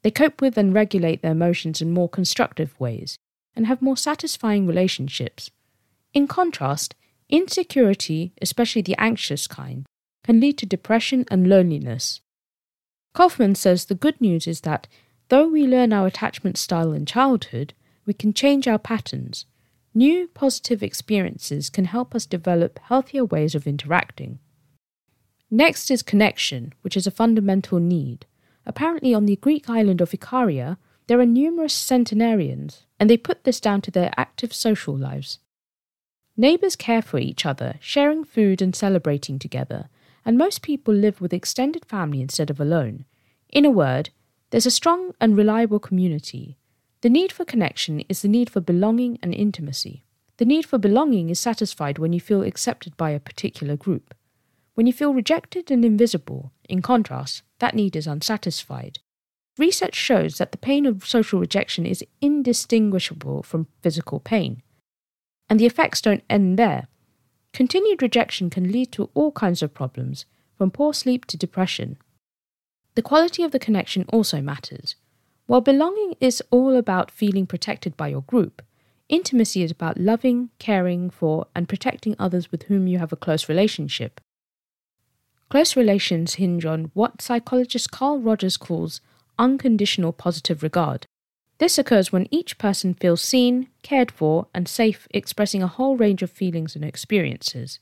They 0.02 0.12
cope 0.12 0.42
with 0.42 0.58
and 0.58 0.74
regulate 0.74 1.22
their 1.22 1.32
emotions 1.32 1.82
in 1.82 1.94
more 1.94 2.10
constructive 2.10 2.78
ways 2.78 3.18
and 3.56 3.68
have 3.68 3.82
more 3.82 3.96
satisfying 3.96 4.68
relationships. 4.68 5.50
In 6.14 6.28
contrast, 6.28 6.94
insecurity, 7.30 8.34
especially 8.42 8.82
the 8.82 9.00
anxious 9.00 9.48
kind, 9.48 9.86
can 10.24 10.40
lead 10.40 10.58
to 10.58 10.66
depression 10.66 11.26
and 11.30 11.48
loneliness. 11.48 12.22
Kaufman 13.14 13.56
says 13.56 13.86
the 13.86 13.96
good 13.96 14.20
news 14.20 14.48
is 14.48 14.62
that 14.62 14.88
though 15.30 15.48
we 15.48 15.66
learn 15.66 15.94
our 15.94 16.08
attachment 16.08 16.58
style 16.58 16.92
in 16.92 17.06
childhood, 17.06 17.74
we 18.06 18.14
can 18.14 18.34
change 18.34 18.68
our 18.68 18.80
patterns. 18.80 19.46
New 19.94 20.28
positive 20.28 20.84
experiences 20.84 21.70
can 21.70 21.86
help 21.86 22.14
us 22.14 22.26
develop 22.26 22.80
healthier 22.84 23.24
ways 23.24 23.56
of 23.56 23.66
interacting. 23.66 24.40
Next 25.50 25.90
is 25.90 26.04
connection, 26.04 26.74
which 26.82 26.98
is 26.98 27.08
a 27.08 27.12
fundamental 27.12 27.80
need. 27.80 28.26
Apparently, 28.66 29.14
on 29.14 29.26
the 29.26 29.38
Greek 29.38 29.70
island 29.70 30.02
of 30.02 30.12
Ikaria, 30.12 30.78
there 31.08 31.20
are 31.20 31.26
numerous 31.26 31.74
centenarians, 31.74 32.84
and 33.00 33.10
they 33.10 33.18
put 33.18 33.44
this 33.44 33.60
down 33.60 33.82
to 33.82 33.92
their 33.92 34.12
active 34.18 34.54
social 34.54 34.98
lives. 34.98 35.40
Neighbours 36.38 36.76
care 36.76 37.02
for 37.02 37.18
each 37.18 37.46
other, 37.46 37.76
sharing 37.80 38.26
food 38.26 38.62
and 38.62 38.76
celebrating 38.76 39.40
together, 39.40 39.90
and 40.26 40.38
most 40.38 40.62
people 40.62 40.94
live 40.94 41.22
with 41.22 41.34
extended 41.34 41.86
family 41.86 42.20
instead 42.20 42.50
of 42.50 42.60
alone. 42.60 43.06
In 43.50 43.64
a 43.64 43.70
word, 43.70 44.10
there's 44.50 44.66
a 44.66 44.72
strong 44.72 45.14
and 45.22 45.38
reliable 45.38 45.80
community. 45.80 46.58
The 47.02 47.10
need 47.10 47.32
for 47.32 47.46
connection 47.46 48.02
is 48.10 48.22
the 48.22 48.28
need 48.28 48.50
for 48.50 48.60
belonging 48.60 49.18
and 49.24 49.34
intimacy. 49.34 50.04
The 50.38 50.46
need 50.46 50.66
for 50.66 50.78
belonging 50.78 51.30
is 51.30 51.40
satisfied 51.40 52.00
when 52.00 52.12
you 52.12 52.20
feel 52.20 52.44
accepted 52.44 52.98
by 52.98 53.12
a 53.12 53.20
particular 53.20 53.78
group. 53.78 54.14
When 54.74 54.88
you 54.88 54.92
feel 54.92 55.14
rejected 55.14 55.72
and 55.72 55.86
invisible, 55.86 56.52
in 56.68 56.82
contrast, 56.82 57.44
that 57.60 57.76
need 57.76 57.96
is 57.96 58.08
unsatisfied. 58.08 59.00
Research 59.58 59.96
shows 59.96 60.38
that 60.38 60.52
the 60.52 60.58
pain 60.58 60.86
of 60.86 61.06
social 61.06 61.40
rejection 61.40 61.86
is 61.86 62.04
indistinguishable 62.20 63.42
from 63.44 63.68
physical 63.82 64.20
pain. 64.20 64.62
And 65.50 65.60
the 65.60 65.66
effects 65.66 66.02
don't 66.02 66.24
end 66.30 66.58
there. 66.58 66.88
Continued 67.54 68.02
rejection 68.02 68.50
can 68.50 68.72
lead 68.72 68.92
to 68.94 69.10
all 69.14 69.32
kinds 69.32 69.62
of 69.62 69.74
problems, 69.74 70.26
from 70.58 70.72
poor 70.72 70.94
sleep 70.94 71.26
to 71.26 71.38
depression. 71.38 71.98
The 72.96 73.02
quality 73.02 73.44
of 73.44 73.52
the 73.52 73.60
connection 73.60 74.06
also 74.10 74.42
matters. 74.42 74.96
While 75.48 75.62
belonging 75.62 76.16
is 76.20 76.42
all 76.50 76.76
about 76.76 77.12
feeling 77.12 77.46
protected 77.46 77.96
by 77.96 78.08
your 78.08 78.22
group, 78.22 78.62
intimacy 79.10 79.62
is 79.62 79.72
about 79.72 80.00
loving, 80.00 80.50
caring 80.60 81.10
for, 81.10 81.46
and 81.56 81.70
protecting 81.70 82.16
others 82.18 82.52
with 82.52 82.64
whom 82.64 82.88
you 82.88 82.98
have 82.98 83.14
a 83.14 83.18
close 83.18 83.48
relationship. 83.48 84.20
Close 85.50 85.76
relations 85.76 86.36
hinge 86.36 86.66
on 86.66 86.92
what 86.94 87.22
psychologist 87.22 87.92
Carl 87.92 88.20
Rogers 88.20 88.58
calls 88.58 89.02
unconditional 89.38 90.12
positive 90.12 90.64
regard. 90.64 91.06
This 91.58 91.78
occurs 91.78 92.12
when 92.12 92.28
each 92.32 92.58
person 92.58 92.94
feels 92.94 93.22
seen, 93.22 93.70
cared 93.82 94.12
for, 94.12 94.48
and 94.54 94.68
safe, 94.68 95.08
expressing 95.12 95.64
a 95.64 95.68
whole 95.68 95.96
range 95.96 96.22
of 96.22 96.30
feelings 96.30 96.76
and 96.76 96.84
experiences. 96.84 97.80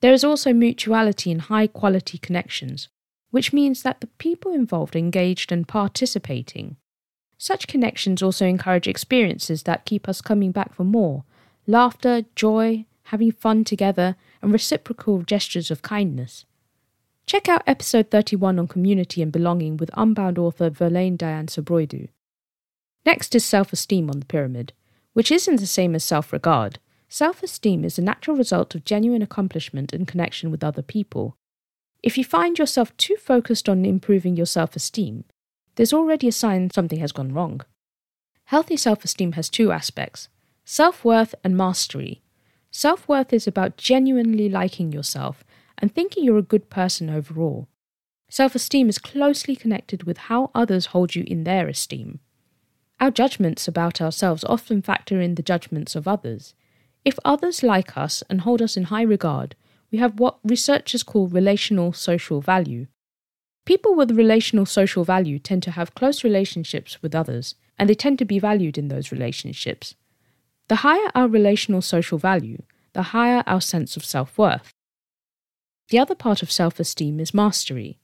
There 0.00 0.12
is 0.12 0.24
also 0.24 0.52
mutuality 0.52 1.30
in 1.30 1.38
high 1.38 1.68
quality 1.68 2.18
connections, 2.18 2.88
which 3.30 3.52
means 3.52 3.82
that 3.82 4.00
the 4.00 4.08
people 4.18 4.52
involved 4.52 4.96
engaged 4.96 5.52
and 5.52 5.68
participating. 5.68 6.76
Such 7.38 7.68
connections 7.68 8.22
also 8.22 8.46
encourage 8.46 8.88
experiences 8.88 9.62
that 9.64 9.84
keep 9.84 10.08
us 10.08 10.20
coming 10.20 10.52
back 10.52 10.74
for 10.74 10.84
more 10.84 11.24
laughter, 11.68 12.22
joy, 12.34 12.86
having 13.04 13.32
fun 13.32 13.64
together, 13.64 14.16
and 14.40 14.52
reciprocal 14.52 15.22
gestures 15.22 15.70
of 15.70 15.82
kindness. 15.82 16.44
Check 17.26 17.48
out 17.48 17.62
episode 17.66 18.10
31 18.10 18.58
on 18.58 18.68
community 18.68 19.20
and 19.20 19.32
belonging 19.32 19.76
with 19.76 19.90
Unbound 19.94 20.38
author 20.38 20.70
Verlaine 20.70 21.16
Diane 21.16 21.48
Sobroidu. 21.48 22.08
Next 23.06 23.36
is 23.36 23.44
self 23.44 23.72
esteem 23.72 24.10
on 24.10 24.18
the 24.18 24.26
pyramid, 24.26 24.72
which 25.12 25.30
isn't 25.30 25.60
the 25.60 25.66
same 25.66 25.94
as 25.94 26.02
self 26.02 26.32
regard. 26.32 26.80
Self 27.08 27.40
esteem 27.40 27.84
is 27.84 27.98
a 27.98 28.02
natural 28.02 28.36
result 28.36 28.74
of 28.74 28.84
genuine 28.84 29.22
accomplishment 29.22 29.92
and 29.92 30.08
connection 30.08 30.50
with 30.50 30.64
other 30.64 30.82
people. 30.82 31.36
If 32.02 32.18
you 32.18 32.24
find 32.24 32.58
yourself 32.58 32.94
too 32.96 33.16
focused 33.16 33.68
on 33.68 33.84
improving 33.84 34.36
your 34.36 34.46
self 34.46 34.74
esteem, 34.74 35.24
there's 35.76 35.92
already 35.92 36.26
a 36.26 36.32
sign 36.32 36.68
something 36.70 36.98
has 36.98 37.12
gone 37.12 37.32
wrong. 37.32 37.60
Healthy 38.46 38.76
self 38.76 39.04
esteem 39.04 39.32
has 39.32 39.48
two 39.48 39.70
aspects 39.70 40.28
self 40.64 41.04
worth 41.04 41.32
and 41.44 41.56
mastery. 41.56 42.22
Self 42.72 43.06
worth 43.06 43.32
is 43.32 43.46
about 43.46 43.76
genuinely 43.76 44.48
liking 44.48 44.90
yourself 44.90 45.44
and 45.78 45.94
thinking 45.94 46.24
you're 46.24 46.38
a 46.38 46.42
good 46.42 46.70
person 46.70 47.08
overall. 47.08 47.68
Self 48.28 48.56
esteem 48.56 48.88
is 48.88 48.98
closely 48.98 49.54
connected 49.54 50.02
with 50.02 50.18
how 50.18 50.50
others 50.56 50.86
hold 50.86 51.14
you 51.14 51.22
in 51.28 51.44
their 51.44 51.68
esteem. 51.68 52.18
Our 52.98 53.10
judgments 53.10 53.68
about 53.68 54.00
ourselves 54.00 54.44
often 54.44 54.80
factor 54.80 55.20
in 55.20 55.34
the 55.34 55.42
judgments 55.42 55.94
of 55.94 56.08
others. 56.08 56.54
If 57.04 57.18
others 57.24 57.62
like 57.62 57.96
us 57.96 58.22
and 58.30 58.40
hold 58.40 58.62
us 58.62 58.76
in 58.76 58.84
high 58.84 59.02
regard, 59.02 59.54
we 59.92 59.98
have 59.98 60.18
what 60.18 60.38
researchers 60.42 61.02
call 61.02 61.28
relational 61.28 61.92
social 61.92 62.40
value. 62.40 62.86
People 63.66 63.94
with 63.94 64.16
relational 64.16 64.64
social 64.64 65.04
value 65.04 65.38
tend 65.38 65.62
to 65.64 65.72
have 65.72 65.94
close 65.94 66.24
relationships 66.24 67.02
with 67.02 67.14
others, 67.14 67.54
and 67.78 67.88
they 67.88 67.94
tend 67.94 68.18
to 68.18 68.24
be 68.24 68.38
valued 68.38 68.78
in 68.78 68.88
those 68.88 69.12
relationships. 69.12 69.94
The 70.68 70.76
higher 70.76 71.10
our 71.14 71.28
relational 71.28 71.82
social 71.82 72.18
value, 72.18 72.62
the 72.92 73.02
higher 73.14 73.44
our 73.46 73.60
sense 73.60 73.96
of 73.96 74.04
self 74.04 74.38
worth. 74.38 74.72
The 75.90 75.98
other 75.98 76.14
part 76.14 76.42
of 76.42 76.50
self 76.50 76.80
esteem 76.80 77.20
is 77.20 77.34
mastery. 77.34 77.98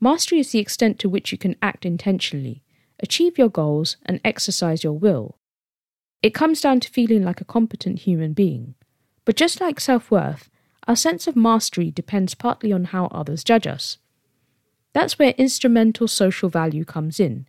Mastery 0.00 0.38
is 0.38 0.52
the 0.52 0.60
extent 0.60 0.98
to 1.00 1.08
which 1.08 1.32
you 1.32 1.36
can 1.36 1.56
act 1.60 1.84
intentionally, 1.84 2.62
achieve 3.02 3.38
your 3.38 3.48
goals, 3.48 3.96
and 4.06 4.20
exercise 4.24 4.84
your 4.84 4.92
will. 4.92 5.38
It 6.22 6.34
comes 6.34 6.60
down 6.60 6.80
to 6.80 6.90
feeling 6.90 7.24
like 7.24 7.40
a 7.40 7.46
competent 7.46 8.00
human 8.00 8.32
being. 8.32 8.74
But 9.24 9.36
just 9.36 9.60
like 9.60 9.80
self 9.80 10.10
worth, 10.10 10.50
our 10.86 10.96
sense 10.96 11.26
of 11.26 11.36
mastery 11.36 11.90
depends 11.90 12.34
partly 12.34 12.72
on 12.72 12.84
how 12.84 13.06
others 13.06 13.44
judge 13.44 13.66
us. 13.66 13.98
That's 14.92 15.18
where 15.18 15.34
instrumental 15.38 16.08
social 16.08 16.48
value 16.48 16.84
comes 16.84 17.20
in. 17.20 17.46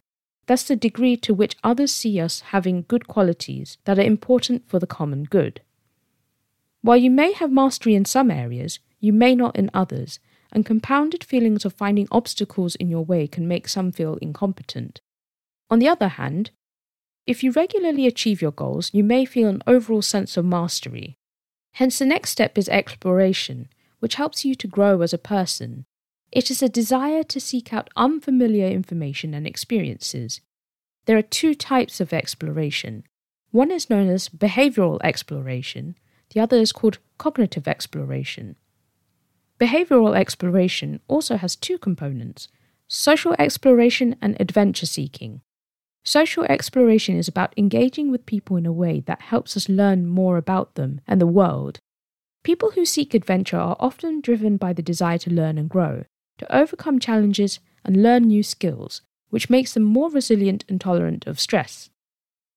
That's 0.48 0.64
the 0.64 0.76
degree 0.76 1.18
to 1.18 1.34
which 1.34 1.58
others 1.64 1.92
see 1.92 2.20
us 2.20 2.42
having 2.42 2.86
good 2.88 3.08
qualities 3.08 3.78
that 3.86 3.98
are 3.98 4.04
important 4.04 4.68
for 4.68 4.80
the 4.80 4.88
common 4.88 5.24
good. 5.24 5.62
While 6.82 6.98
you 6.98 7.12
may 7.12 7.32
have 7.34 7.52
mastery 7.52 7.96
in 7.96 8.06
some 8.06 8.32
areas, 8.32 8.80
you 9.00 9.14
may 9.14 9.36
not 9.36 9.56
in 9.56 9.70
others, 9.74 10.20
and 10.52 10.66
compounded 10.66 11.24
feelings 11.24 11.64
of 11.64 11.74
finding 11.74 12.08
obstacles 12.12 12.76
in 12.76 12.90
your 12.90 13.06
way 13.06 13.28
can 13.28 13.48
make 13.48 13.68
some 13.68 13.92
feel 13.92 14.16
incompetent. 14.16 15.00
On 15.72 15.80
the 15.80 15.88
other 15.88 16.10
hand, 16.10 16.52
if 17.26 17.44
you 17.46 17.52
regularly 17.52 18.06
achieve 18.06 18.42
your 18.42 18.52
goals, 18.52 18.94
you 18.94 19.06
may 19.06 19.24
feel 19.24 19.48
an 19.48 19.64
overall 19.66 20.02
sense 20.02 20.36
of 20.36 20.44
mastery. 20.44 21.16
Hence, 21.76 21.98
the 21.98 22.06
next 22.06 22.32
step 22.32 22.58
is 22.58 22.68
exploration, 22.68 23.70
which 24.00 24.16
helps 24.16 24.44
you 24.44 24.54
to 24.56 24.68
grow 24.68 25.02
as 25.02 25.14
a 25.14 25.18
person. 25.18 25.86
It 26.30 26.52
is 26.52 26.62
a 26.62 26.68
desire 26.68 27.24
to 27.24 27.40
seek 27.40 27.72
out 27.72 27.90
unfamiliar 27.96 28.68
information 28.68 29.34
and 29.34 29.48
experiences. 29.48 30.42
There 31.06 31.18
are 31.18 31.22
two 31.22 31.56
types 31.56 32.02
of 32.02 32.12
exploration. 32.12 33.06
One 33.52 33.72
is 33.72 33.90
known 33.90 34.10
as 34.10 34.28
behavioral 34.28 35.00
exploration, 35.04 35.96
the 36.34 36.42
other 36.42 36.58
is 36.58 36.74
called 36.74 37.00
cognitive 37.18 37.68
exploration. 37.68 38.58
Behavioral 39.58 40.18
exploration 40.18 41.00
also 41.08 41.38
has 41.38 41.56
two 41.56 41.78
components 41.78 42.50
social 42.90 43.34
exploration 43.40 44.18
and 44.22 44.36
adventure 44.38 44.86
seeking. 44.86 45.42
Social 46.04 46.44
exploration 46.46 47.16
is 47.16 47.28
about 47.28 47.54
engaging 47.58 48.10
with 48.10 48.26
people 48.26 48.58
in 48.58 48.66
a 48.66 48.72
way 48.72 49.02
that 49.02 49.22
helps 49.22 49.56
us 49.56 49.70
learn 49.70 50.08
more 50.08 50.38
about 50.38 50.74
them 50.76 51.02
and 51.08 51.22
the 51.22 51.28
world. 51.28 51.80
People 52.44 52.72
who 52.72 52.86
seek 52.86 53.14
adventure 53.14 53.58
are 53.58 53.78
often 53.80 54.20
driven 54.20 54.58
by 54.58 54.74
the 54.74 54.82
desire 54.82 55.20
to 55.20 55.30
learn 55.30 55.60
and 55.60 55.70
grow, 55.70 56.06
to 56.40 56.56
overcome 56.56 56.98
challenges 56.98 57.60
and 57.86 58.02
learn 58.02 58.24
new 58.24 58.42
skills, 58.42 59.04
which 59.30 59.50
makes 59.50 59.74
them 59.74 59.84
more 59.84 60.10
resilient 60.10 60.66
and 60.68 60.82
tolerant 60.82 61.28
of 61.28 61.40
stress. 61.40 61.90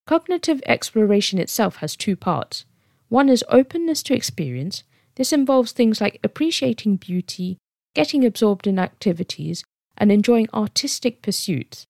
Cognitive 0.07 0.63
exploration 0.67 1.39
itself 1.39 1.77
has 1.77 1.97
two 1.97 2.17
parts. 2.17 2.65
One 3.09 3.29
is 3.29 3.45
openness 3.49 4.03
to 4.05 4.15
experience. 4.15 4.85
This 5.17 5.33
involves 5.33 5.73
things 5.73 6.01
like 6.01 6.19
appreciating 6.25 6.97
beauty, 6.97 7.59
getting 7.95 8.25
absorbed 8.25 8.67
in 8.67 8.79
activities, 8.79 9.65
and 9.99 10.11
enjoying 10.11 10.49
artistic 10.53 11.23
pursuits. 11.23 11.87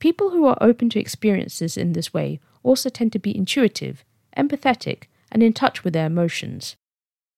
People 0.00 0.30
who 0.30 0.46
are 0.46 0.58
open 0.60 0.88
to 0.90 0.98
experiences 0.98 1.76
in 1.76 1.92
this 1.92 2.12
way 2.12 2.40
also 2.62 2.88
tend 2.88 3.12
to 3.12 3.18
be 3.18 3.36
intuitive, 3.36 4.04
empathetic, 4.36 5.04
and 5.30 5.42
in 5.42 5.52
touch 5.52 5.84
with 5.84 5.92
their 5.92 6.06
emotions. 6.06 6.74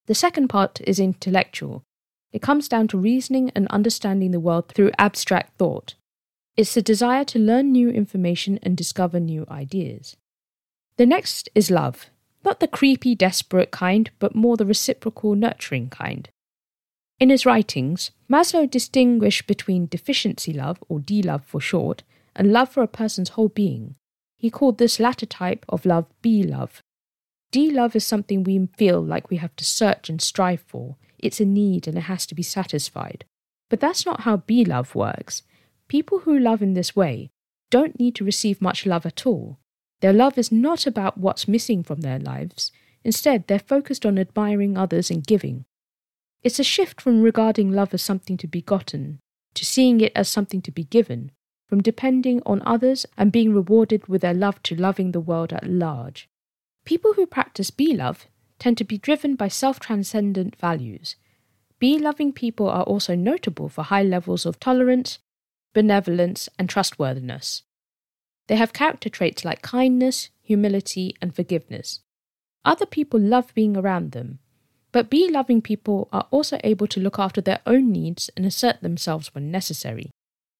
The 0.06 0.14
second 0.14 0.48
part 0.48 0.80
is 0.82 0.98
intellectual. 0.98 1.82
It 2.32 2.40
comes 2.40 2.68
down 2.68 2.88
to 2.88 2.98
reasoning 2.98 3.50
and 3.54 3.66
understanding 3.68 4.30
the 4.30 4.40
world 4.40 4.68
through 4.68 4.92
abstract 4.98 5.58
thought. 5.58 5.94
It's 6.56 6.74
the 6.74 6.82
desire 6.82 7.24
to 7.26 7.38
learn 7.38 7.72
new 7.72 7.90
information 7.90 8.58
and 8.62 8.76
discover 8.76 9.20
new 9.20 9.44
ideas. 9.50 10.16
The 10.96 11.06
next 11.06 11.48
is 11.54 11.70
love, 11.70 12.06
not 12.44 12.60
the 12.60 12.68
creepy, 12.68 13.14
desperate 13.14 13.70
kind, 13.70 14.10
but 14.18 14.34
more 14.34 14.56
the 14.56 14.66
reciprocal, 14.66 15.34
nurturing 15.34 15.88
kind. 15.90 16.28
In 17.18 17.30
his 17.30 17.46
writings, 17.46 18.10
Maslow 18.30 18.70
distinguished 18.70 19.46
between 19.46 19.86
deficiency 19.86 20.52
love, 20.52 20.78
or 20.88 21.00
D 21.00 21.22
love 21.22 21.44
for 21.44 21.60
short, 21.60 22.02
and 22.34 22.52
love 22.52 22.68
for 22.68 22.82
a 22.82 22.88
person's 22.88 23.30
whole 23.30 23.48
being. 23.48 23.96
He 24.36 24.50
called 24.50 24.78
this 24.78 24.98
latter 24.98 25.26
type 25.26 25.64
of 25.68 25.86
love 25.86 26.06
B 26.20 26.42
love. 26.42 26.82
D 27.50 27.70
love 27.70 27.94
is 27.94 28.06
something 28.06 28.42
we 28.42 28.68
feel 28.76 29.00
like 29.00 29.30
we 29.30 29.36
have 29.36 29.54
to 29.56 29.64
search 29.64 30.08
and 30.08 30.20
strive 30.20 30.62
for. 30.66 30.96
It's 31.18 31.40
a 31.40 31.44
need 31.44 31.86
and 31.86 31.96
it 31.98 32.02
has 32.02 32.26
to 32.26 32.34
be 32.34 32.42
satisfied. 32.42 33.24
But 33.68 33.80
that's 33.80 34.06
not 34.06 34.22
how 34.22 34.38
B 34.38 34.64
love 34.64 34.94
works. 34.94 35.42
People 35.88 36.20
who 36.20 36.38
love 36.38 36.62
in 36.62 36.74
this 36.74 36.96
way 36.96 37.30
don't 37.70 37.98
need 37.98 38.14
to 38.16 38.24
receive 38.24 38.60
much 38.60 38.86
love 38.86 39.06
at 39.06 39.26
all. 39.26 39.58
Their 40.00 40.12
love 40.12 40.36
is 40.36 40.50
not 40.50 40.86
about 40.86 41.18
what's 41.18 41.46
missing 41.46 41.82
from 41.82 42.00
their 42.00 42.18
lives. 42.18 42.72
Instead, 43.04 43.46
they're 43.46 43.58
focused 43.58 44.04
on 44.04 44.18
admiring 44.18 44.76
others 44.76 45.10
and 45.10 45.26
giving. 45.26 45.64
It's 46.42 46.58
a 46.58 46.64
shift 46.64 47.00
from 47.00 47.22
regarding 47.22 47.70
love 47.70 47.94
as 47.94 48.02
something 48.02 48.36
to 48.38 48.46
be 48.48 48.62
gotten 48.62 49.20
to 49.54 49.64
seeing 49.64 50.00
it 50.00 50.12
as 50.14 50.28
something 50.28 50.62
to 50.62 50.70
be 50.70 50.84
given, 50.84 51.30
from 51.72 51.80
depending 51.80 52.42
on 52.44 52.60
others 52.66 53.06
and 53.16 53.32
being 53.32 53.54
rewarded 53.54 54.06
with 54.06 54.20
their 54.20 54.34
love 54.34 54.62
to 54.62 54.76
loving 54.76 55.12
the 55.12 55.20
world 55.20 55.54
at 55.54 55.66
large. 55.66 56.28
People 56.84 57.14
who 57.14 57.24
practice 57.24 57.70
B 57.70 57.94
love 57.96 58.26
tend 58.58 58.76
to 58.76 58.84
be 58.84 58.98
driven 58.98 59.36
by 59.36 59.48
self 59.48 59.80
transcendent 59.80 60.54
values. 60.56 61.16
B 61.78 61.98
loving 61.98 62.30
people 62.30 62.68
are 62.68 62.82
also 62.82 63.14
notable 63.14 63.70
for 63.70 63.84
high 63.84 64.02
levels 64.02 64.44
of 64.44 64.60
tolerance, 64.60 65.18
benevolence, 65.72 66.46
and 66.58 66.68
trustworthiness. 66.68 67.62
They 68.48 68.56
have 68.56 68.74
character 68.74 69.08
traits 69.08 69.42
like 69.42 69.62
kindness, 69.62 70.28
humility, 70.42 71.16
and 71.22 71.34
forgiveness. 71.34 72.00
Other 72.66 72.84
people 72.84 73.18
love 73.18 73.54
being 73.54 73.78
around 73.78 74.12
them, 74.12 74.40
but 74.92 75.08
B 75.08 75.26
loving 75.30 75.62
people 75.62 76.10
are 76.12 76.28
also 76.30 76.60
able 76.62 76.88
to 76.88 77.00
look 77.00 77.18
after 77.18 77.40
their 77.40 77.60
own 77.64 77.90
needs 77.90 78.28
and 78.36 78.44
assert 78.44 78.82
themselves 78.82 79.34
when 79.34 79.50
necessary. 79.50 80.10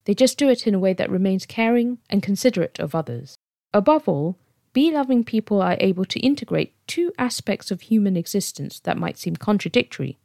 They 0.04 0.14
just 0.14 0.38
do 0.38 0.48
it 0.48 0.66
in 0.66 0.74
a 0.74 0.78
way 0.78 0.92
that 0.94 1.10
remains 1.10 1.46
caring 1.46 1.98
and 2.10 2.22
considerate 2.22 2.78
of 2.78 2.94
others. 2.94 3.36
Above 3.72 4.08
all, 4.08 4.38
B 4.72 4.90
loving 4.90 5.22
people 5.22 5.60
are 5.60 5.76
able 5.80 6.04
to 6.06 6.20
integrate 6.20 6.74
two 6.86 7.12
aspects 7.18 7.70
of 7.70 7.82
human 7.82 8.16
existence 8.16 8.80
that 8.80 8.98
might 8.98 9.18
seem 9.18 9.36
contradictory 9.36 10.18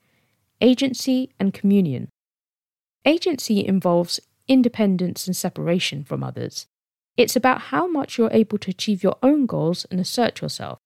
agency 0.60 1.30
and 1.40 1.54
communion. 1.54 2.10
Agency 3.06 3.66
involves 3.66 4.20
independence 4.48 5.28
and 5.28 5.36
separation 5.36 6.04
from 6.04 6.24
others. 6.24 6.66
It's 7.16 7.36
about 7.36 7.62
how 7.74 7.88
much 7.88 8.18
you're 8.18 8.32
able 8.32 8.58
to 8.60 8.72
achieve 8.72 9.04
your 9.04 9.18
own 9.22 9.46
goals 9.46 9.86
and 9.92 10.00
assert 10.00 10.42
yourself. 10.42 10.80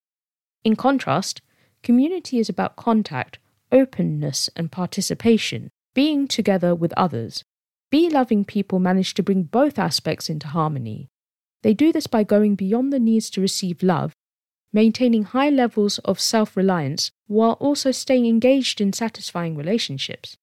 In 0.63 0.75
contrast, 0.75 1.41
community 1.83 2.37
is 2.39 2.49
about 2.49 2.75
contact, 2.75 3.39
openness, 3.71 4.49
and 4.55 4.71
participation, 4.71 5.69
being 5.93 6.27
together 6.27 6.75
with 6.75 6.93
others. 6.95 7.43
B 7.91 8.09
loving 8.09 8.45
people 8.45 8.79
manage 8.79 9.13
to 9.15 9.23
bring 9.23 9.43
both 9.43 9.77
aspects 9.77 10.29
into 10.29 10.47
harmony. 10.47 11.09
They 11.61 11.73
do 11.73 11.91
this 11.91 12.07
by 12.07 12.23
going 12.23 12.55
beyond 12.55 12.91
the 12.91 12.99
needs 12.99 13.29
to 13.31 13.41
receive 13.41 13.83
love, 13.83 14.13
maintaining 14.71 15.23
high 15.23 15.49
levels 15.49 15.99
of 15.99 16.19
self 16.19 16.55
reliance 16.55 17.11
while 17.27 17.53
also 17.53 17.91
staying 17.91 18.25
engaged 18.25 18.79
in 18.79 18.93
satisfying 18.93 19.57
relationships. 19.57 20.37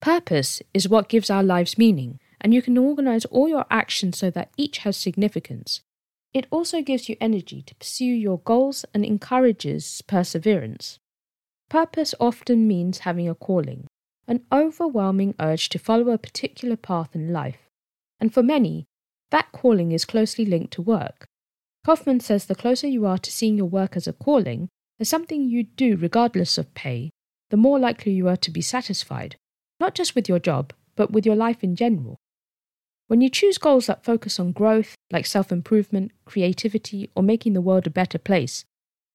Purpose 0.00 0.62
is 0.72 0.88
what 0.88 1.10
gives 1.10 1.28
our 1.28 1.42
lives 1.42 1.76
meaning, 1.76 2.18
and 2.40 2.54
you 2.54 2.62
can 2.62 2.78
organize 2.78 3.26
all 3.26 3.48
your 3.48 3.66
actions 3.70 4.16
so 4.16 4.30
that 4.30 4.50
each 4.56 4.78
has 4.78 4.96
significance. 4.96 5.82
It 6.32 6.46
also 6.50 6.80
gives 6.80 7.06
you 7.06 7.16
energy 7.20 7.60
to 7.62 7.74
pursue 7.74 8.04
your 8.06 8.38
goals 8.38 8.86
and 8.94 9.04
encourages 9.04 10.00
perseverance. 10.06 10.98
Purpose 11.68 12.14
often 12.18 12.66
means 12.66 13.00
having 13.00 13.28
a 13.28 13.34
calling, 13.34 13.88
an 14.30 14.46
overwhelming 14.52 15.34
urge 15.40 15.68
to 15.68 15.76
follow 15.76 16.10
a 16.10 16.16
particular 16.16 16.76
path 16.76 17.16
in 17.16 17.32
life, 17.32 17.68
and 18.20 18.32
for 18.32 18.44
many, 18.44 18.86
that 19.32 19.50
calling 19.50 19.90
is 19.90 20.04
closely 20.04 20.44
linked 20.46 20.72
to 20.72 20.80
work. 20.80 21.26
Kaufman 21.84 22.20
says 22.20 22.46
the 22.46 22.54
closer 22.54 22.86
you 22.86 23.04
are 23.04 23.18
to 23.18 23.32
seeing 23.32 23.56
your 23.56 23.66
work 23.66 23.96
as 23.96 24.06
a 24.06 24.12
calling, 24.12 24.68
as 25.00 25.08
something 25.08 25.48
you 25.48 25.64
do 25.64 25.96
regardless 25.96 26.58
of 26.58 26.72
pay, 26.74 27.10
the 27.50 27.56
more 27.56 27.80
likely 27.80 28.12
you 28.12 28.28
are 28.28 28.36
to 28.36 28.52
be 28.52 28.60
satisfied, 28.60 29.34
not 29.80 29.96
just 29.96 30.14
with 30.14 30.28
your 30.28 30.38
job, 30.38 30.72
but 30.94 31.10
with 31.10 31.26
your 31.26 31.34
life 31.36 31.64
in 31.64 31.74
general. 31.74 32.16
When 33.08 33.20
you 33.20 33.30
choose 33.30 33.58
goals 33.58 33.86
that 33.86 34.04
focus 34.04 34.38
on 34.38 34.52
growth, 34.52 34.94
like 35.10 35.26
self 35.26 35.50
improvement, 35.50 36.12
creativity, 36.24 37.10
or 37.16 37.24
making 37.24 37.54
the 37.54 37.60
world 37.60 37.88
a 37.88 37.90
better 37.90 38.18
place, 38.18 38.64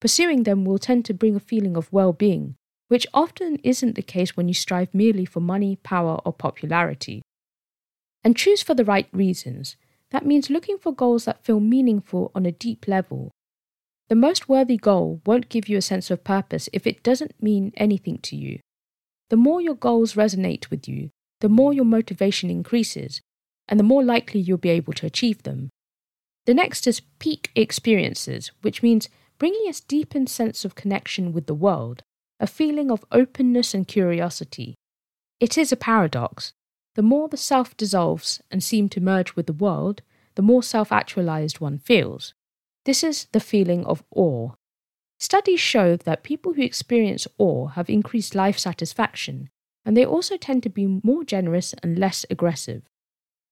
pursuing 0.01 0.43
them 0.43 0.65
will 0.65 0.77
tend 0.77 1.05
to 1.05 1.13
bring 1.13 1.37
a 1.37 1.39
feeling 1.39 1.77
of 1.77 1.93
well 1.93 2.11
being 2.11 2.57
which 2.87 3.07
often 3.13 3.57
isn't 3.63 3.95
the 3.95 4.01
case 4.01 4.37
when 4.37 4.47
you 4.47 4.53
strive 4.53 4.93
merely 4.93 5.25
for 5.25 5.39
money, 5.39 5.77
power, 5.77 6.19
or 6.25 6.33
popularity. 6.33 7.21
And 8.23 8.35
choose 8.35 8.61
for 8.61 8.73
the 8.73 8.85
right 8.85 9.07
reasons. 9.11 9.75
That 10.11 10.25
means 10.25 10.49
looking 10.49 10.77
for 10.77 10.93
goals 10.93 11.25
that 11.25 11.43
feel 11.43 11.59
meaningful 11.59 12.31
on 12.35 12.45
a 12.45 12.51
deep 12.51 12.87
level. 12.87 13.31
The 14.07 14.15
most 14.15 14.47
worthy 14.47 14.77
goal 14.77 15.21
won't 15.25 15.49
give 15.49 15.67
you 15.67 15.77
a 15.77 15.81
sense 15.81 16.11
of 16.11 16.23
purpose 16.23 16.69
if 16.71 16.85
it 16.85 17.03
doesn't 17.03 17.41
mean 17.41 17.73
anything 17.75 18.19
to 18.19 18.35
you. 18.35 18.59
The 19.29 19.37
more 19.37 19.61
your 19.61 19.75
goals 19.75 20.13
resonate 20.13 20.69
with 20.69 20.87
you, 20.87 21.09
the 21.41 21.49
more 21.49 21.73
your 21.73 21.85
motivation 21.85 22.51
increases, 22.51 23.21
and 23.67 23.79
the 23.79 23.83
more 23.83 24.03
likely 24.03 24.39
you'll 24.39 24.57
be 24.57 24.69
able 24.69 24.93
to 24.93 25.07
achieve 25.07 25.41
them. 25.43 25.69
The 26.45 26.53
next 26.53 26.85
is 26.85 27.01
peak 27.17 27.51
experiences, 27.55 28.51
which 28.61 28.83
means 28.83 29.09
bringing 29.39 29.67
a 29.67 29.73
deepened 29.87 30.29
sense 30.29 30.63
of 30.63 30.75
connection 30.75 31.33
with 31.33 31.47
the 31.47 31.55
world 31.55 32.03
a 32.39 32.47
feeling 32.47 32.91
of 32.91 33.05
openness 33.11 33.73
and 33.73 33.87
curiosity. 33.87 34.75
It 35.39 35.57
is 35.57 35.71
a 35.71 35.77
paradox. 35.77 36.53
The 36.95 37.01
more 37.01 37.27
the 37.27 37.37
self 37.37 37.75
dissolves 37.75 38.41
and 38.49 38.63
seems 38.63 38.91
to 38.91 39.01
merge 39.01 39.35
with 39.35 39.47
the 39.47 39.53
world, 39.53 40.01
the 40.35 40.41
more 40.41 40.63
self 40.63 40.91
actualized 40.91 41.59
one 41.59 41.77
feels. 41.77 42.33
This 42.85 43.03
is 43.03 43.27
the 43.31 43.39
feeling 43.39 43.85
of 43.85 44.03
awe. 44.11 44.51
Studies 45.19 45.59
show 45.59 45.95
that 45.95 46.23
people 46.23 46.53
who 46.53 46.61
experience 46.61 47.27
awe 47.37 47.67
have 47.67 47.89
increased 47.89 48.35
life 48.35 48.59
satisfaction, 48.59 49.49
and 49.85 49.95
they 49.95 50.05
also 50.05 50.37
tend 50.37 50.63
to 50.63 50.69
be 50.69 50.99
more 51.03 51.23
generous 51.23 51.73
and 51.81 51.97
less 51.97 52.25
aggressive. 52.29 52.83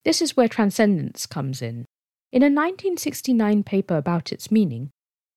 This 0.04 0.22
is 0.22 0.36
where 0.36 0.50
transcendence 0.50 1.26
comes 1.26 1.62
in. 1.62 1.86
In 2.32 2.42
a 2.42 2.46
1969 2.46 3.64
paper 3.64 3.96
about 3.96 4.32
its 4.32 4.52
meaning, 4.52 4.92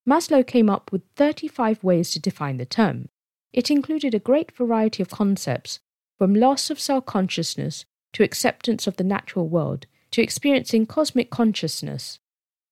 Maslow 0.09 0.47
came 0.47 0.69
up 0.71 0.91
with 0.93 1.03
35 1.17 1.83
ways 1.85 2.11
to 2.13 2.21
define 2.21 2.57
the 2.57 2.67
term. 2.67 3.09
It 3.57 3.71
included 3.71 4.15
a 4.15 4.21
great 4.21 4.53
variety 4.53 5.03
of 5.03 5.09
concepts, 5.09 5.81
from 6.19 6.35
loss 6.35 6.69
of 6.71 6.79
self 6.79 7.07
consciousness 7.07 7.87
to 8.13 8.23
acceptance 8.23 8.87
of 8.87 8.97
the 8.97 9.05
natural 9.05 9.49
world 9.49 9.87
to 10.11 10.23
experiencing 10.23 10.87
cosmic 10.87 11.31
consciousness. 11.31 12.21